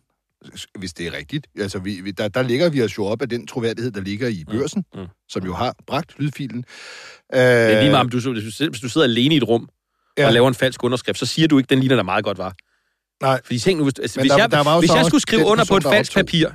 [0.79, 3.29] hvis det er rigtigt, altså vi, vi, der, der ligger vi os jo op af
[3.29, 5.01] den troværdighed, der ligger i børsen, mm.
[5.01, 5.07] mm.
[5.29, 6.63] som jo har bragt lydfilen.
[6.63, 8.33] Det er lige Øh, meget, om du,
[8.69, 9.69] hvis du sidder alene i et rum
[10.19, 10.27] ja.
[10.27, 12.55] Og laver en falsk underskrift, så siger du ikke, den ligner der meget godt var.
[13.23, 13.41] Nej.
[13.45, 15.65] Fordi tænk nu, hvis, altså, Men hvis, der- jeg, der hvis jeg skulle skrive under
[15.65, 16.49] på person, et der falsk papir,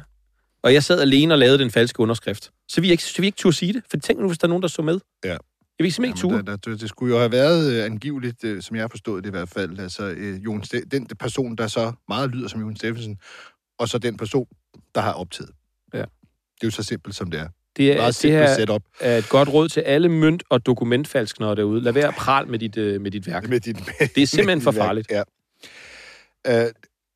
[0.63, 3.35] og jeg sad alene og lavede den falske underskrift, så jeg ikke, så jeg ikke
[3.35, 3.83] turde sige det.
[3.91, 4.99] For tænk nu, hvis der er nogen, der så med.
[5.25, 5.29] Ja.
[5.29, 6.51] Jeg vil simpelthen ikke Jamen, ture.
[6.51, 9.23] der, der, det, det skulle jo have været øh, angiveligt, øh, som jeg har forstået
[9.23, 12.61] det i hvert fald, altså øh, Jon Ste- den person, der så meget lyder som
[12.61, 13.17] Jon Steffensen,
[13.79, 14.45] og så den person,
[14.95, 15.51] der har optaget.
[15.93, 15.97] Ja.
[15.99, 16.05] Det
[16.61, 17.47] er jo så simpelt, som det er.
[17.77, 18.81] Det er, Meget det her setup.
[18.99, 21.81] er et godt råd til alle mønt- og dokumentfalsknere derude.
[21.81, 23.49] Lad være at prale med dit, øh, med dit værk.
[23.49, 24.83] Med dit, med, Det er simpelthen for værk.
[24.85, 25.11] farligt.
[25.11, 25.21] Ja.
[26.65, 26.71] Uh,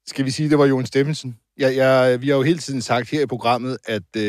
[0.08, 1.38] skal vi sige, det var Jon Steffensen?
[1.60, 4.22] Ja, jeg, vi har jo hele tiden sagt her i programmet, at uh,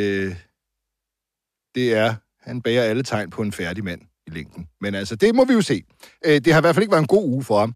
[1.75, 4.67] det er, han bærer alle tegn på en færdig mand i længden.
[4.81, 5.83] Men altså, det må vi jo se.
[6.27, 7.75] Uh, det har i hvert fald ikke været en god uge for ham.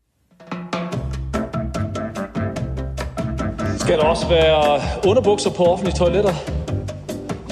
[3.79, 6.62] Skal der også være underbukser på offentlige toiletter?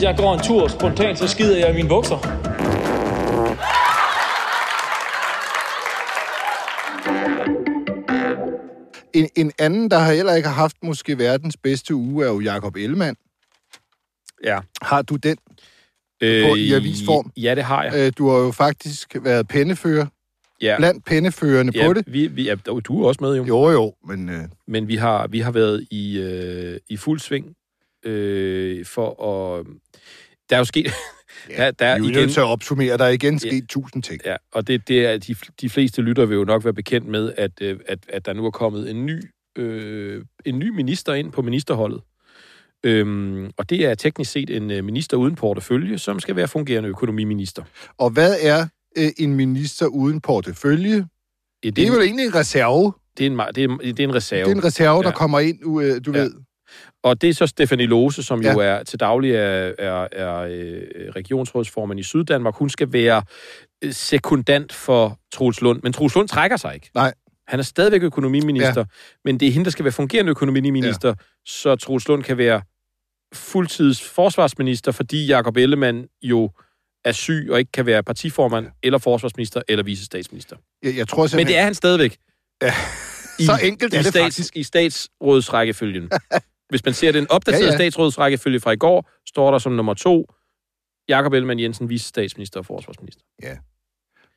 [0.02, 2.16] Jeg går en tur spontant, så skider jeg i mine bukser.
[9.14, 12.40] En, en anden, der har heller ikke har haft måske verdens bedste uge, er jo
[12.40, 13.16] Jakob Ellemann.
[14.44, 14.58] Ja.
[14.82, 15.36] Har du den?
[16.20, 17.32] Øh, På- i avisform?
[17.36, 18.06] Ja, det har jeg.
[18.06, 20.06] Uh, du har jo faktisk været pennefører,
[20.62, 20.76] Ja.
[20.78, 22.04] blandt penneførende ja, på det.
[22.06, 23.44] Vi, vi, ja, du er også med, jo.
[23.44, 24.28] Jo, jo, men...
[24.28, 24.34] Uh,
[24.66, 27.46] Men vi har, vi har været i, øh, i fuld sving
[28.04, 29.24] øh, for
[29.58, 29.66] at...
[30.50, 30.86] Der er jo sket...
[31.56, 32.98] der, der er vi er igen, nødt til at opsummere.
[32.98, 33.38] Der er igen Ja.
[33.38, 34.20] sket tusind ting.
[34.24, 37.32] Ja, og det, det er, de, de fleste lytter vil jo nok være bekendt med,
[37.36, 39.22] at, øh, at, at der nu er kommet en ny,
[39.58, 42.00] øh, en ny minister ind på ministerholdet.
[42.84, 46.88] Øhm, og det er teknisk set en øh, minister uden portefølje, som skal være fungerende
[46.88, 47.62] økonomiminister.
[47.98, 48.66] Og hvad er
[48.98, 51.06] øh, en minister uden portefølje?
[51.62, 52.92] Det, Det er vel egentlig en reserve.
[53.18, 54.44] det, er en, det, er, det er en reserve.
[54.44, 55.14] Det er en reserve, der Ja.
[55.14, 56.18] kommer ind, øh, du Ja.
[56.22, 56.34] ved.
[57.02, 58.78] Og det er så Stefanie Lose, som jo Ja.
[58.78, 60.82] er til daglig er, er, er øh,
[61.16, 62.54] regionsrådsformand i Syddanmark.
[62.56, 63.22] Hun skal være
[63.84, 65.80] øh, sekundant for Troels Lund.
[65.82, 66.90] Men Troels Lund trækker sig ikke.
[66.94, 67.14] Nej.
[67.48, 68.84] Han er stadigvæk økonomiminister, ja.
[69.24, 71.14] men det er hende, der skal være fungerende økonomiminister, ja.
[71.46, 72.62] så Troels Lund kan være
[73.34, 76.50] fuldtids forsvarsminister, fordi Jakob Ellemann jo
[77.04, 78.70] er syg og ikke kan være partiformand, ja.
[78.82, 80.56] eller forsvarsminister, eller vicestatsminister.
[80.82, 81.52] Jeg, jeg tror Men simpelthen...
[81.54, 82.16] det er han stadigvæk.
[82.62, 82.72] Ja.
[83.38, 84.56] I, Så enkelt i er det stats, faktisk.
[84.56, 86.10] I statsrådsrækkefølgen.
[86.70, 87.82] Hvis man ser den opdaterede Ja, ja, ja.
[87.82, 87.90] ja.
[87.90, 90.26] statsrådsrækkefølge fra i går, står der som nummer to,
[91.08, 93.22] Jakob Ellemann Jensen, vicestatsminister og forsvarsminister.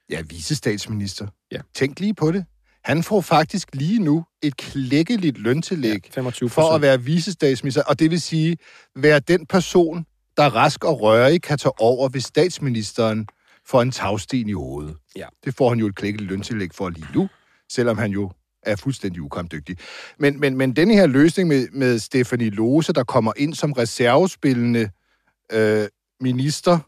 [0.09, 1.27] Ja, vicestatsminister.
[1.51, 1.59] Ja.
[1.75, 2.45] Tænk lige på det.
[2.83, 8.11] Han får faktisk lige nu et klækkeligt løntillæg 25 for at være vicestatsminister, og det
[8.11, 8.57] vil sige,
[8.95, 10.05] være den person,
[10.37, 13.27] der rask og rørig kan tage over, hvis statsministeren
[13.65, 14.95] får en tagsten i hovedet.
[15.15, 15.27] Ja.
[15.45, 17.29] Det får han jo et klækkeligt løntillæg for lige nu,
[17.71, 18.31] selvom han jo
[18.65, 19.77] er fuldstændig ukampdygtig.
[20.19, 24.89] Men, men, men denne her løsning med, med Stefanie Lose, der kommer ind som reservespillende
[25.51, 25.87] øh,
[26.21, 26.79] minister,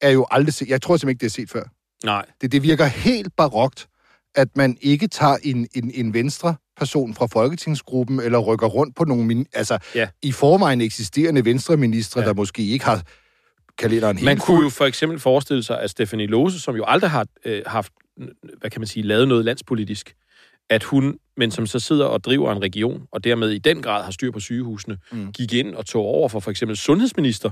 [0.00, 0.68] er jo aldrig set.
[0.68, 1.64] Jeg tror simpelthen ikke, det er set før.
[2.04, 2.26] Nej.
[2.40, 3.88] Det, det virker helt barokt,
[4.34, 9.04] at man ikke tager en, en, en venstre person fra folketingsgruppen, eller rykker rundt på
[9.04, 10.08] nogle, min, altså Ja.
[10.22, 12.26] i forvejen eksisterende venstreministre, Ja.
[12.26, 13.02] der måske ikke har
[13.78, 17.10] kalenderen helt Man kunne jo for eksempel forestille sig, at Stefanie Lose, som jo aldrig
[17.10, 17.92] har øh, haft,
[18.58, 20.14] hvad kan man sige, lavet noget landspolitisk,
[20.68, 24.04] at hun, men som så sidder og driver en region, og dermed i den grad
[24.04, 25.32] har styr på sygehusene, mm.
[25.32, 27.50] gik ind og tog over for for eksempel sundhedsminister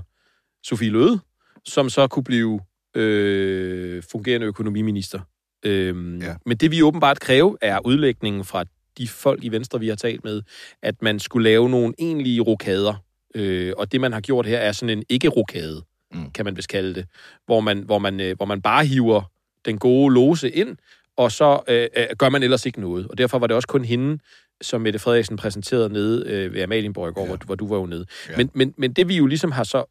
[0.62, 1.20] Sofie Løde,
[1.64, 2.60] som så kunne blive
[2.94, 5.20] øh, fungerende økonomiminister.
[5.64, 6.34] Øhm, Ja.
[6.46, 8.64] Men det vi åbenbart kræve, er udlægningen fra
[8.98, 10.42] de folk i Venstre, vi har talt med,
[10.82, 12.94] at man skulle lave nogle egentlige rokader.
[13.34, 15.82] Øh, og det, man har gjort her, er sådan en ikke-rokade,
[16.14, 16.30] mm.
[16.30, 17.06] kan man vist kalde det,
[17.46, 19.22] hvor man, hvor, man, øh, hvor man bare hiver
[19.68, 20.76] den gode lose ind,
[21.16, 23.08] og så øh, øh, gør man ellers ikke noget.
[23.08, 24.18] Og derfor var det også kun hende,
[24.60, 27.26] som Mette Frederiksen præsenterede nede øh, ved Amalienborg i går, Ja.
[27.28, 28.06] hvor, hvor du var jo nede.
[28.28, 28.36] Ja.
[28.36, 29.84] Men, men, men det vi jo ligesom har så...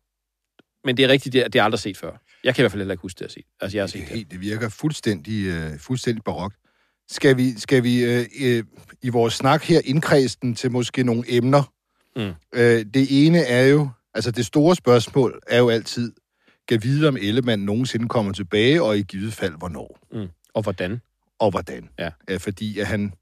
[0.84, 2.12] Men det er rigtigt, det er, det er aldrig set før.
[2.44, 3.44] Jeg kan i hvert fald heller ikke huske det at se.
[3.62, 4.10] Altså, jeg har Det, set det.
[4.10, 6.56] helt, det virker fuldstændig, øh, fuldstændig barokt.
[7.10, 8.64] Skal vi, skal vi øh, øh,
[9.02, 11.74] i vores snak her indkredse den til måske nogle emner?
[12.16, 12.34] Mm.
[12.60, 16.12] Øh, det ene er jo, altså det store spørgsmål er jo altid,
[16.68, 20.28] kan vide, om Ellemann nogensinde kommer tilbage, og i givet fald, hvornår Mm.
[20.54, 21.02] Og hvordan?
[21.40, 21.90] og hvordan.
[22.00, 22.10] Ja.
[22.30, 23.14] Øh, fordi at han,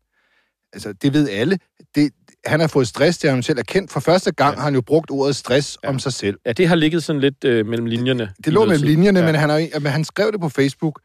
[0.73, 1.59] altså det ved alle,
[1.95, 2.11] det,
[2.45, 3.91] han har fået stress, det har han selv erkendt.
[3.91, 4.57] For første gang ja.
[4.57, 5.87] har han jo brugt ordet stress ja.
[5.87, 5.93] Ja.
[5.93, 6.39] om sig selv.
[6.45, 8.33] Ja, det har ligget sådan lidt øh, mellem linjerne.
[8.37, 9.25] Det i lå mellem linjerne, ja.
[9.25, 9.31] Ja.
[9.31, 11.01] men han, har, men han skrev det på Facebook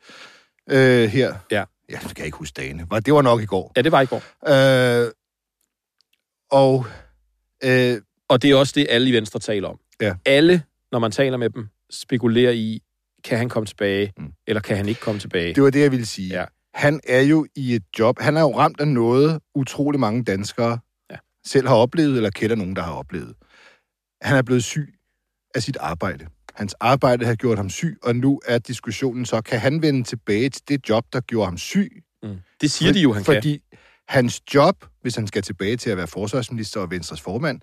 [0.70, 1.34] øh, her.
[1.50, 1.64] Ja.
[1.90, 2.86] Ja, det kan jeg ikke huske dagene.
[2.90, 3.72] Var- Det var nok i går.
[3.76, 4.22] Ja, det var i går.
[5.04, 5.10] Øh,
[6.50, 6.86] og
[7.64, 9.78] øh, Og det er også det, alle i Venstre taler om.
[10.00, 10.14] Ja.
[10.26, 12.80] Alle, når man taler med dem, spekulerer i,
[13.24, 14.32] kan han komme tilbage, Mm.
[14.46, 15.54] eller kan han ikke komme tilbage?
[15.54, 16.28] det var det, jeg ville sige.
[16.28, 16.44] Ja.
[16.74, 18.18] Han er jo i et job.
[18.20, 20.78] Han er jo ramt af noget, utrolig mange danskere
[21.10, 21.16] Ja.
[21.46, 23.34] selv har oplevet, eller kender nogen, der har oplevet.
[24.22, 24.94] Han er blevet syg
[25.54, 26.26] af sit arbejde.
[26.54, 30.48] Hans arbejde har gjort ham syg, og nu er diskussionen så, kan han vende tilbage
[30.50, 32.02] til det job, der gjorde ham syg?
[32.22, 32.36] Mm.
[32.60, 33.34] Det siger de jo, han kan.
[33.34, 33.62] Fordi
[34.08, 37.60] hans job, hvis han skal tilbage til at være forsvarsminister og Venstres formand,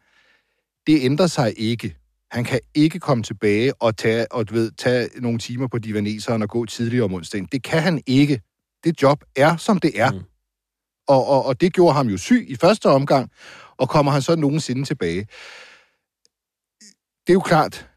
[0.87, 1.95] det ændrer sig ikke.
[2.31, 6.49] Han kan ikke komme tilbage og tage, og ved, tage nogle timer på divaneseren og
[6.49, 7.47] gå tidligere om onsdagen.
[7.51, 8.41] Det kan han ikke.
[8.83, 10.11] Det job er, som det er.
[10.11, 10.19] Mm.
[11.07, 13.31] Og, og, og det gjorde ham jo syg i første omgang,
[13.77, 15.27] og kommer han så nogensinde tilbage?
[17.27, 17.87] Det er jo klart,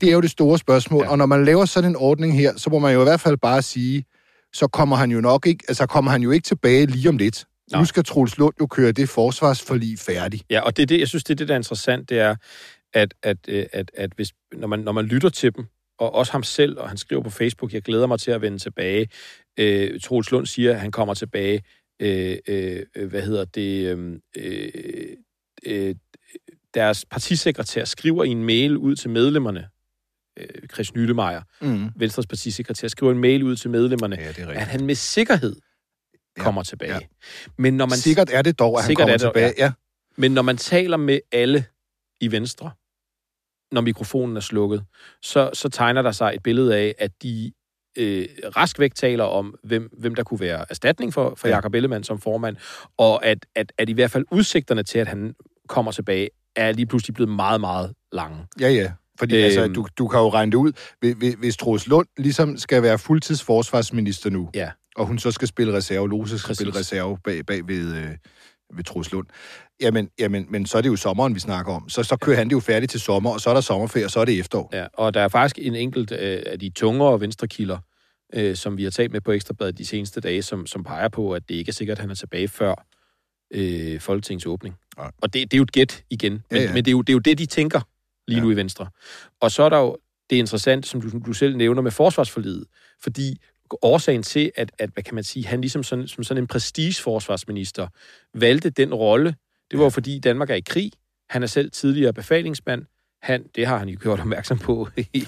[0.00, 1.04] det er jo det store spørgsmål.
[1.04, 1.10] Ja.
[1.10, 3.36] Og når man laver sådan en ordning her, så må man jo i hvert fald
[3.36, 4.04] bare sige,
[4.52, 7.44] så kommer han jo nok ikke, altså kommer han jo ikke tilbage lige om lidt.
[7.72, 7.80] Nej.
[7.80, 10.44] Nu skal Troels Lund jo køre det forsvarsforlig færdigt.
[10.50, 12.36] Ja, og det er det, jeg synes, det er det, der er interessant, det er,
[12.94, 15.66] at, at, øh, at, at hvis, når, man, når man lytter til dem,
[15.98, 18.58] og også ham selv, og han skriver på Facebook, jeg glæder mig til at vende
[18.58, 19.08] tilbage.
[19.58, 21.62] Øh, Troels Lund siger, at han kommer tilbage.
[22.00, 23.96] Øh, øh, hvad hedder det?
[23.98, 25.16] Øh, øh,
[25.66, 25.94] øh,
[26.74, 29.68] deres partisekretær skriver i en mail ud til medlemmerne,
[30.38, 31.88] øh, Chris Nyttemeier, Mm.
[31.96, 35.56] Venstres partisekretær, skriver en mail ud til medlemmerne, Ja, at han med sikkerhed
[36.36, 36.92] Ja, kommer tilbage.
[36.94, 36.98] ja.
[37.58, 39.54] Men når man Sikkert er det dog, at han kommer er det, tilbage.
[39.58, 39.72] Ja.
[40.16, 41.64] Men når man taler med alle
[42.20, 42.70] i Venstre,
[43.72, 44.84] når mikrofonen er slukket,
[45.22, 47.52] så, så tegner der sig et billede af, at de
[47.98, 51.52] øh, rask væk taler om, hvem, hvem der kunne være erstatning for, for Ja.
[51.52, 51.56] ja.
[51.56, 52.56] Jakob Ellemann som formand,
[52.98, 55.34] og at, at, at i hvert fald udsigterne til, at han
[55.68, 58.38] kommer tilbage, er lige pludselig blevet meget, meget lange.
[58.60, 58.92] Ja, ja.
[59.18, 59.38] Fordi øhm.
[59.38, 59.44] Øhm.
[59.44, 60.72] altså, du, du kan jo regne det ud.
[61.00, 64.70] Hvis- Hvis, hvis Troels Lund ligesom skal være fuldtidsforsvarsminister nu, Ja.
[64.96, 66.58] og hun så skal spille reserve, Lose skal Præcis.
[66.66, 68.08] spille reserve bag, bag ved, øh,
[68.76, 69.26] ved Troels Lund,
[69.80, 71.88] jamen, jamen, men så er det jo sommeren, vi snakker om.
[71.88, 74.10] Så, så kører han det jo færdigt til sommer, og så er der sommerferie, og
[74.10, 74.70] så er det efterår.
[74.72, 77.78] Ja, og der er faktisk en enkelt øh, af de tungere venstrekilder,
[78.34, 81.32] øh, som vi har talt med på Ekstrabladet de seneste dage, som, som peger på,
[81.32, 82.86] at det ikke er sikkert, at han er tilbage før
[83.50, 84.74] øh, Folketingets åbning.
[84.96, 85.10] Nej.
[85.22, 86.32] Og det, det er jo et gæt igen.
[86.32, 86.68] Men, Ja, ja, ja.
[86.68, 86.74] ja.
[86.74, 87.80] men det, er jo, det er jo det, de tænker
[88.28, 88.42] lige Ja.
[88.44, 88.86] nu i Venstre.
[89.40, 89.96] Og så er der jo
[90.30, 92.64] det interessante, som du, som du selv nævner med forsvarsforlidet.
[93.02, 93.36] Fordi
[93.82, 97.88] årsagen til, at, at hvad kan man sige, han ligesom sådan, som sådan en prestigeforsvarsminister
[98.34, 99.34] valgte den rolle,
[99.70, 100.92] det var jo fordi Danmark er i krig.
[101.30, 102.82] Han er selv tidligere befalingsmand.
[103.22, 105.26] Han, det har han jo gjort opmærksom på i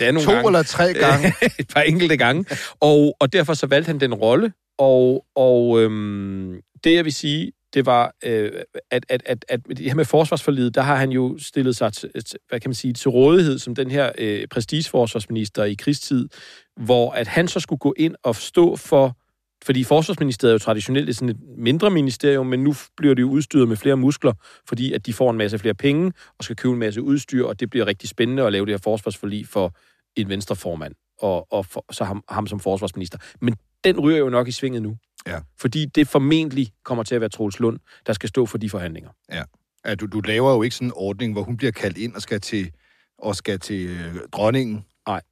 [0.00, 0.48] nogle To gange.
[0.48, 1.32] eller tre gange.
[1.58, 2.44] et par enkelte gange.
[2.80, 7.52] Og, og derfor så valgte han den rolle, og, og øhm, det jeg vil sige,
[7.74, 8.52] det var, øh,
[8.90, 12.10] at, at, at, at det her med forsvarsforlidet, der har han jo stillet sig til,
[12.48, 16.28] hvad kan man sige, til rådighed som den her øh, prestigeforsvarsminister i krigstid,
[16.76, 19.16] hvor at han så skulle gå ind og stå for,
[19.64, 23.30] fordi forsvarsministeriet er jo traditionelt et sådan et mindre ministerium, men nu bliver det jo
[23.30, 24.32] udstyret med flere muskler,
[24.68, 27.60] fordi at de får en masse flere penge og skal købe en masse udstyr, og
[27.60, 29.74] det bliver rigtig spændende at lave det her forsvarsforlig for
[30.16, 33.18] en venstreformand og, og for, så ham, ham som forsvarsminister.
[33.40, 34.96] Men den ryger jo nok i svinget nu.
[35.26, 35.40] Ja.
[35.58, 39.10] Fordi det formentlig kommer til at være Troels Lund, der skal stå for de forhandlinger.
[39.32, 42.22] Ja, du, du laver jo ikke sådan en ordning, hvor hun bliver kaldt ind og
[42.22, 42.72] skal til,
[43.18, 44.84] og skal til øh, dronningen.
[45.06, 45.22] Nej.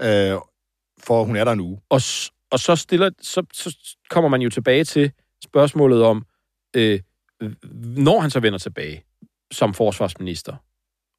[0.00, 0.38] Øh,
[0.98, 1.78] for hun er der nu.
[1.88, 2.00] Og,
[2.50, 3.76] og så, stiller, så, så
[4.10, 5.12] kommer man jo tilbage til
[5.44, 6.26] spørgsmålet om,
[6.76, 7.00] øh,
[7.96, 9.04] når han så vender tilbage
[9.52, 10.56] som forsvarsminister,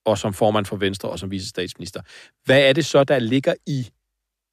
[0.05, 2.01] og som formand for Venstre, og som vicestatsminister,
[2.45, 3.89] hvad er det så, der ligger i,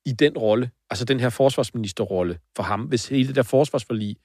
[0.08, 4.16] i den rolle, altså den her forsvarsministerrolle for ham, hvis hele det der forsvarsforlig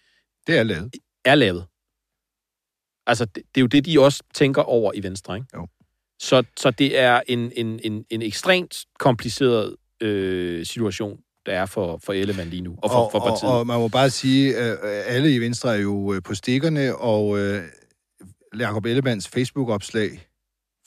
[0.48, 0.96] Det er lavet.
[1.26, 1.66] er lavet?
[3.08, 5.48] Altså, det, det er jo det, de også tænker over i Venstre, ikke?
[5.56, 5.68] Jo.
[6.20, 12.00] Så, så det er en, en, en, en ekstremt kompliceret øh, situation, der er for,
[12.04, 13.52] for Ellemann lige nu, og for, for partiet.
[13.52, 16.96] Og, og man må bare sige, at alle i Venstre er jo øh, på stikkerne,
[16.96, 17.64] og øh,
[18.60, 20.28] Jacob Ellemanns Facebook-opslag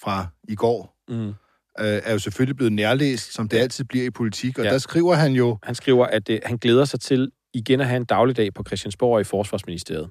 [0.03, 1.33] fra i går mm.
[1.81, 4.71] Øh, er jo selvfølgelig blevet nærlæst, som det altid bliver i politik, og Ja.
[4.71, 7.97] der skriver han jo, Han skriver, at øh, han glæder sig til igen at have
[7.97, 10.11] en dagligdag på Christiansborg og i Forsvarsministeriet.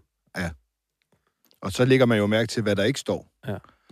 [1.61, 3.31] og så lægger man jo mærke til, hvad der ikke står.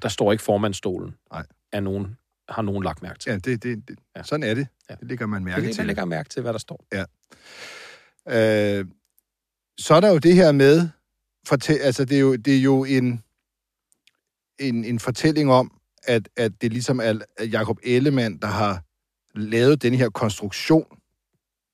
[0.01, 1.15] Der står ikke formandstolen.
[1.31, 1.45] Nej.
[1.71, 2.17] Er nogen,
[2.49, 3.29] har nogen lagt mærke til.
[3.29, 4.23] Ja, det, det, det, Ja.
[4.23, 4.67] sådan er det.
[4.89, 4.95] Ja.
[4.95, 5.79] Det lægger man Det mærke lægger, til.
[5.81, 6.85] man lægger mærke til, hvad der står.
[8.29, 8.85] Øh,
[9.77, 10.89] så er der jo det her med,
[11.47, 13.23] fortæl, altså det er jo, det er jo en,
[14.59, 17.19] en, en fortælling om, at, at det ligesom er
[17.51, 18.83] Jakob Ellemann, der har
[19.39, 20.85] lavet den her konstruktion.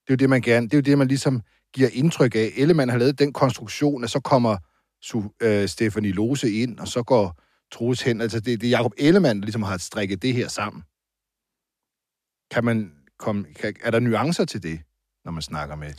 [0.01, 1.41] Det er jo det, man gerne, det er jo det, man ligesom
[1.73, 2.51] giver indtryk af.
[2.57, 4.57] Ellemann har lavet den konstruktion, at så kommer
[5.01, 8.21] Su, øh, Stefanie Lose ind, og så går Troels hen.
[8.21, 10.83] Altså det, det er Jakob Ellemann, der ligesom har strikket det her sammen.
[12.51, 14.79] Kan man komme, kan, er der nuancer til det,
[15.25, 15.93] når man snakker med,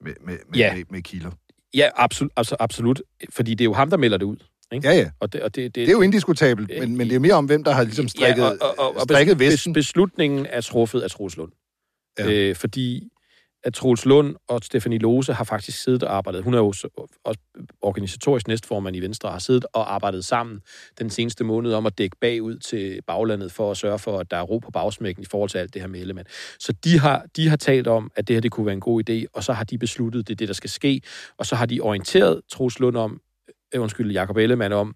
[0.00, 0.74] med, med, med, Ja.
[0.74, 1.30] med, med kilder?
[1.74, 3.02] Ja, absolut, altså, absolut.
[3.30, 4.36] Fordi det er jo ham, der melder det ud.
[4.72, 4.88] Ikke?
[4.88, 5.10] Ja, ja.
[5.20, 7.46] Og det, og det, det, Det er jo indiskutabelt, men, men det er mere om,
[7.46, 9.70] hvem der har ligesom strikket, ja, og, og, og strikket bes- vesten.
[9.72, 11.52] bes- beslutningen er truffet af Troels Lund.
[12.18, 12.30] Ja.
[12.30, 13.08] Øh, fordi
[13.64, 16.42] at Troels Lund og Stefanie Lose har faktisk siddet og arbejdet.
[16.44, 17.40] Hun er jo så- også
[17.82, 20.60] organisatorisk næstformand i Venstre, og har siddet og arbejdet sammen
[20.98, 24.36] den seneste måned om at dække bagud til baglandet for at sørge for, at der
[24.36, 26.26] er ro på bagsmækken i forhold til alt det her med Ellemann.
[26.58, 29.10] Så de har, de har talt om, at det her det kunne være en god
[29.10, 31.00] idé, og så har de besluttet, det er det, der skal ske,
[31.38, 33.20] og så har de orienteret Troels Lund om,
[33.74, 34.94] øh, undskyld, Jacob Ellemann om,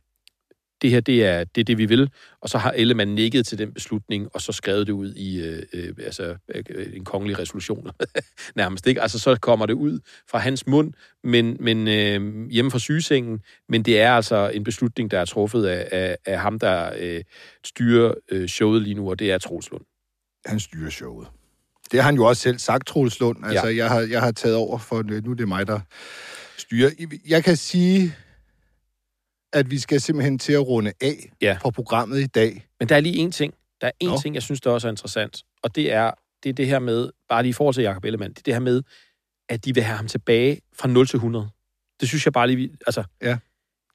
[0.83, 2.11] det her, det er, det er det, vi vil.
[2.41, 5.63] Og så har Ellemann nikket til den beslutning, og så skrevet det ud i øh,
[5.73, 7.91] øh, altså, øh, en kongelig resolution,
[8.57, 8.87] nærmest.
[8.87, 9.03] Ikke?
[9.03, 10.93] Altså, så kommer det ud fra hans mund,
[11.25, 15.67] men, men øh, hjemme fra sygesengen, men det er altså en beslutning, der er truffet
[15.67, 17.23] af, af, af ham, der øh,
[17.65, 19.85] styrer øh, showet lige nu, og det er Troels Lund.
[20.47, 21.29] Han styrer showet.
[21.93, 23.45] Det har han jo også selv sagt, Troels Lund.
[23.47, 23.77] Altså, Ja.
[23.77, 25.81] jeg, har, jeg har taget over for, nu er det mig, der
[26.57, 26.91] styrer.
[27.29, 28.15] Jeg kan sige,
[29.53, 31.59] at vi skal simpelthen til at runde af Ja.
[31.63, 32.67] på programmet i dag.
[32.81, 33.55] Men der er lige en ting.
[33.81, 34.19] Der er en Nå.
[34.19, 36.11] ting, jeg synes, der også er interessant, og det er
[36.43, 38.55] det, er det her med, bare lige i forhold til Jacob Ellemann, det er det
[38.55, 38.83] her med,
[39.49, 41.49] at de vil have ham tilbage fra 0 til 100.
[42.01, 43.05] Det synes jeg bare lige, altså...
[43.23, 43.39] Ja.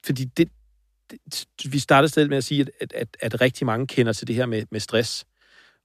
[0.06, 0.50] Fordi det,
[1.12, 4.28] det, vi startede stedet med at sige, at, at, at, at rigtig mange kender til
[4.28, 5.26] det her med, med stress.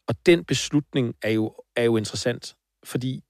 [0.08, 3.24] Og den beslutning er jo, er jo interessant, fordi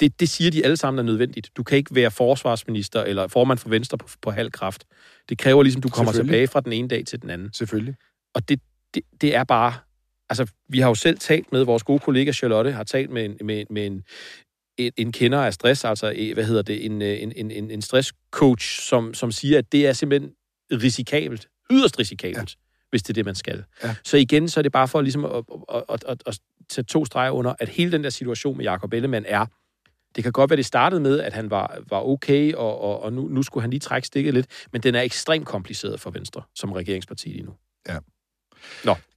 [0.00, 1.50] det, det siger de alle sammen er nødvendigt.
[1.56, 4.84] Du kan ikke være forsvarsminister eller formand for Venstre på, på halv kraft.
[5.28, 7.52] Det kræver ligesom, du kommer tilbage fra den ene dag til den anden.
[7.52, 7.94] Selvfølgelig.
[8.34, 8.60] Og det,
[8.94, 9.74] det, det er bare...
[10.30, 13.36] Altså, vi har jo selv talt med vores gode kollega Charlotte, har talt med en,
[13.46, 14.02] med, med en,
[14.78, 17.82] en, en kender af stress, altså, eh, hvad hedder det, en, en, en, en, en
[17.82, 20.32] stresscoach, som, som siger, at det er simpelthen
[20.72, 22.84] risikabelt, yderst risikabelt, ja.
[22.90, 23.64] hvis det er det, man skal.
[23.82, 23.94] Ja.
[24.04, 25.44] Så igen, så er det bare for ligesom at,
[25.74, 26.38] at, at, at, at
[26.68, 29.46] tage to streger under, at hele den der situation med Jacob Ellemann er,
[30.16, 33.12] det kan godt være, det startede med, at han var, var okay, og, og, og
[33.12, 36.42] nu, nu skulle han lige trække stikket lidt, men den er ekstremt kompliceret for Venstre
[36.54, 37.52] som regeringsparti lige nu.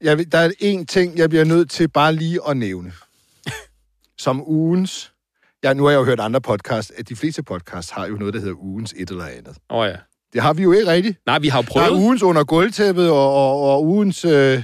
[0.01, 2.91] Jeg, vil- der er en ting, jeg bliver nødt til bare lige at nævne.
[4.17, 5.11] Som ugens...
[5.63, 8.33] Ja, nu har jeg jo hørt andre podcasts, at de fleste podcasts har jo noget,
[8.33, 9.57] der hedder ugens et eller andet.
[9.69, 9.95] Åh oh, ja.
[10.33, 11.17] Det har vi jo ikke rigtigt.
[11.25, 11.87] Nej, vi har jo Der prøvet.
[11.87, 14.25] er ugens under gulvtæppet, og, og, og ugens...
[14.25, 14.63] Øh,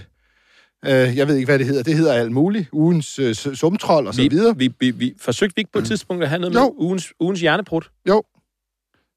[0.86, 1.84] øh, jeg ved ikke, hvad det hedder.
[1.84, 2.70] Det hedder alt muligt.
[2.72, 4.58] Ugens øh, sumtrol og så vi, videre.
[4.58, 6.76] Vi, vi, vi, forsøgte vi ikke på et tidspunkt at have noget med Jo.
[6.78, 7.92] ugens, ugens hjerneprut?
[8.08, 8.24] Jo.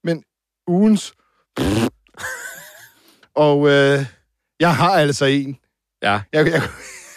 [0.05, 0.23] Men
[0.67, 1.13] ugens...
[3.35, 4.07] og øh,
[4.61, 5.57] jeg har altså en.
[6.03, 6.21] Ja.
[6.33, 6.63] Jeg, jeg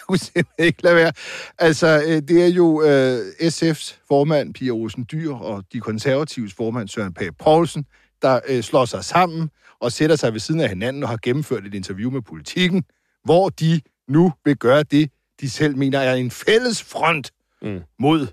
[0.08, 1.12] kunne simpelthen ikke lade være.
[1.58, 6.88] Altså, øh, det er jo øh, SF's formand, Pia Olsen Dyr, og de konservatives formand,
[6.88, 7.86] Søren Pape Poulsen,
[8.22, 11.66] der øh, slår sig sammen og sætter sig ved siden af hinanden og har gennemført
[11.66, 12.84] et interview med politikken,
[13.24, 17.32] hvor de nu vil gøre det, de selv mener er en fælles front
[17.62, 17.82] Mm.
[18.00, 18.28] mod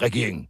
[0.00, 0.48] regeringen,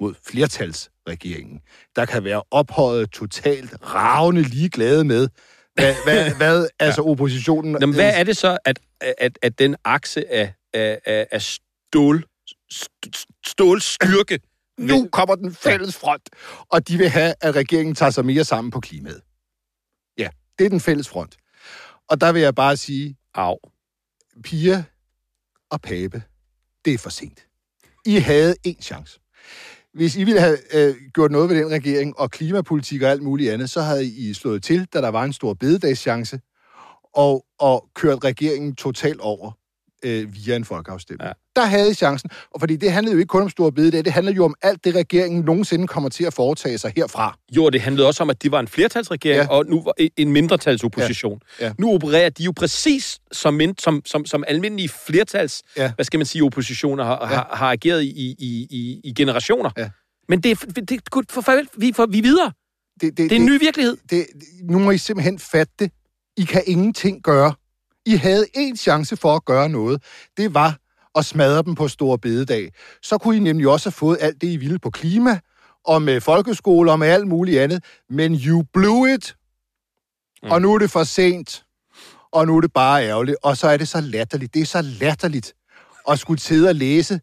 [0.00, 1.60] mod flertalsregeringen,
[1.96, 5.28] der kan være ophøjet totalt ravne ligeglade med,
[5.74, 7.76] hvad, hvad, hvad altså oppositionen...
[7.80, 12.24] Jamen, hvad er det så, at, at, at den akse af, af, af, af stål,
[12.72, 14.38] st- stålstyrke...
[14.78, 16.28] Nu kommer den fælles front,
[16.68, 19.20] og de vil have, at regeringen tager sig mere sammen på klimaet.
[20.18, 20.28] Ja,
[20.58, 21.36] det er den fælles front.
[22.08, 23.58] Og der vil jeg bare sige, Au.
[24.42, 24.84] Pia
[25.70, 26.22] og Pape,
[26.84, 27.46] det er for sent.
[28.06, 29.20] I havde en chance.
[29.94, 33.52] Hvis I ville have øh, gjort noget ved den regering, og klimapolitik og alt muligt
[33.52, 36.40] andet, så havde I slået til, da der var en stor bededagschance,
[37.14, 39.52] og, og kørt regeringen totalt over
[40.04, 41.28] øh, via en folkeafstemning.
[41.28, 41.32] Ja.
[41.56, 44.12] Der havde I chancen, og fordi det handlede jo ikke kun om store bededag, det
[44.12, 47.38] handler jo om alt det, regeringen nogensinde kommer til at foretage sig herfra.
[47.56, 49.48] Jo, det handlede også om, at det var en flertalsregering, ja.
[49.56, 51.40] og nu var en mindretalsopposition.
[51.60, 51.66] Ja.
[51.66, 51.72] Ja.
[51.78, 55.92] Nu opererer de jo præcis som, som, som, som almindelige flertals, Ja.
[55.94, 57.26] hvad skal man sige, oppositioner har, ja.
[57.26, 59.70] har, har ageret i, i, i, i generationer.
[59.76, 59.90] Ja.
[60.28, 61.00] Men det, det, det
[61.30, 62.52] for, for, vi, for, vi er videre.
[63.00, 63.96] Det, Det er en ny virkelighed.
[64.10, 64.26] det,
[64.62, 65.90] nu må I simpelthen fatte det.
[66.36, 67.54] I kan ingenting gøre.
[68.06, 70.02] I havde én chance for at gøre noget.
[70.36, 70.78] Det var
[71.14, 72.72] at smadre dem på Store Bededag.
[73.02, 75.38] Så kunne I nemlig også have fået alt det, I ville på klima,
[75.84, 77.84] og med folkeskoler og med alt muligt andet.
[78.10, 79.36] Men you blew it.
[80.42, 80.50] Mm.
[80.50, 81.64] Og nu er det for sent.
[82.32, 83.36] Og nu er det bare ærgerligt.
[83.42, 84.54] Og så er det så latterligt.
[84.54, 85.54] Det er så latterligt
[86.08, 87.20] at skulle sidde og læse,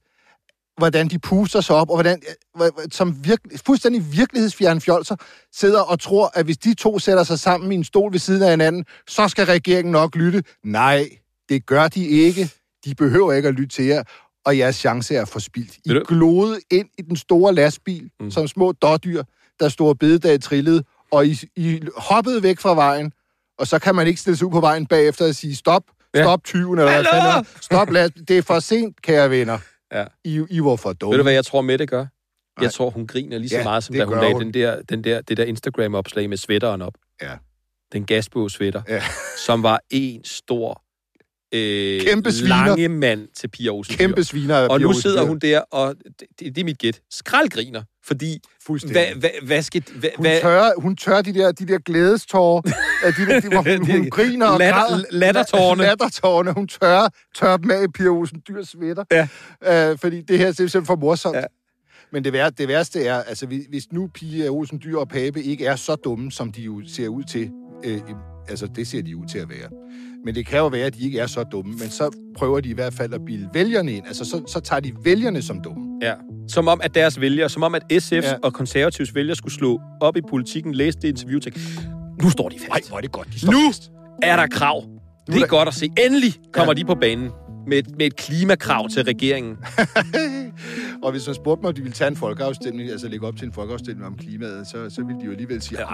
[0.78, 2.22] hvordan de puster sig op, og hvordan,
[2.62, 5.16] øh, som virke, fuldstændig virkelighedsfjerne fjolser,
[5.54, 8.44] sidder og tror, at hvis de to sætter sig sammen i en stol ved siden
[8.44, 10.44] af hinanden, så skal regeringen nok lytte.
[10.64, 11.10] Nej,
[11.50, 12.50] det gør de ikke.
[12.86, 14.03] De behøver ikke at lytte til jer,
[14.45, 15.77] og jeres chance er forspildt.
[15.86, 18.32] I glodede ind i den store lastbil, mm.
[18.32, 19.23] som små dårdyr,
[19.59, 23.11] der store bededag trillede, og I, I hoppede væk fra vejen,
[23.59, 25.84] og så kan man ikke stille sig ud på vejen bagefter og sige, stop,
[26.15, 26.23] Ja.
[26.23, 27.47] stop 20, eller hvad fanden.
[27.61, 28.27] Stop lastbil.
[28.27, 29.57] Det er for sent, kære venner.
[29.93, 30.05] Ja.
[30.23, 31.11] I, I var for dumme.
[31.13, 31.99] Ved du, hvad jeg tror, Mette gør?
[31.99, 32.07] Nej.
[32.61, 34.41] Jeg tror, hun griner lige så Ja, meget, som det da hun gør lagde hun.
[34.43, 36.93] den der, den der, det der Instagram-opslag med sweateren op.
[37.21, 37.32] Ja.
[37.93, 39.03] Den gasbog-sweater, Ja.
[39.45, 40.82] som var en stor,
[41.54, 42.49] øh, Kæmpe sviner.
[42.66, 43.95] lange mand til Pia Olsen.
[43.95, 48.39] Kæmpe sviner Og nu sidder hun der, og det, det er mit gæt, skraldgriner, fordi
[48.91, 49.84] hvad, hvad, hvad skal...
[49.99, 53.91] Hvad, Hun tør, hun tør de der, de der glædestårer, de der, de, hvor hun,
[53.97, 55.04] hun griner og Latter- græder.
[55.12, 55.84] lattertårerne.
[55.84, 56.52] Lattertårerne.
[56.52, 59.04] Hun tør, tør dem af i Pia Olsen Dyrs sweater.
[59.12, 59.91] Ja.
[59.91, 61.36] Øh, fordi det her er simpelthen for morsomt.
[61.38, 61.43] Ja.
[62.14, 65.66] Men det, vær, det værste er, altså hvis nu Pia Olsen Dyr og Pape ikke
[65.66, 67.49] er så dumme, som de jo ser ud til,
[67.86, 67.99] øh,
[68.49, 69.70] altså det ser de ud til at være.
[70.26, 72.69] Men det kan jo være, at de ikke er så dumme, men så prøver de
[72.69, 74.07] i hvert fald at bilde vælgerne ind.
[74.07, 75.99] Altså så, så tager de vælgerne som dumme.
[76.01, 76.13] Ja.
[76.47, 78.34] Som om, at deres vælgere, som om, at SF's ja.
[78.43, 81.59] Og konservativs vælgere skulle slå op i politikken, læse det interview og tænke,
[82.24, 82.69] nu står de fast.
[82.69, 83.91] Nej, hvor er det godt, de står Nu fast.
[84.24, 84.84] er der krav.
[85.28, 85.89] Det er der- godt at se.
[86.05, 86.80] Endelig kommer Ja.
[86.82, 87.30] de på banen
[87.67, 89.57] med, et- med et klimakrav til regeringen.
[91.03, 93.45] Og hvis man spurgte mig, om de ville tage en folkeafstemning, altså lægge op til
[93.47, 95.89] en folkeafstemning om klimaet, så, så ville de jo alligevel sige, ah,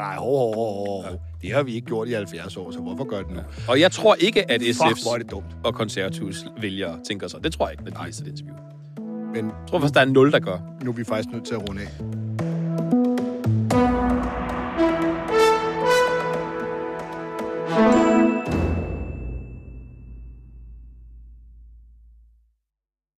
[0.00, 1.16] nej, ho, ho, ho, ho.
[1.42, 3.40] Det har vi ikke gjort i 70 år, så hvorfor gør det nu?
[3.68, 5.44] Og jeg tror ikke, at Fuck, hvor er det dumt.
[5.64, 7.44] og konservativs vælgere tænker sig.
[7.44, 8.54] Det tror jeg ikke, når de læser det interview.
[9.34, 10.58] Men Jeg tror faktisk, der er nul, der gør.
[10.84, 11.88] nu er vi faktisk nødt til at runde af.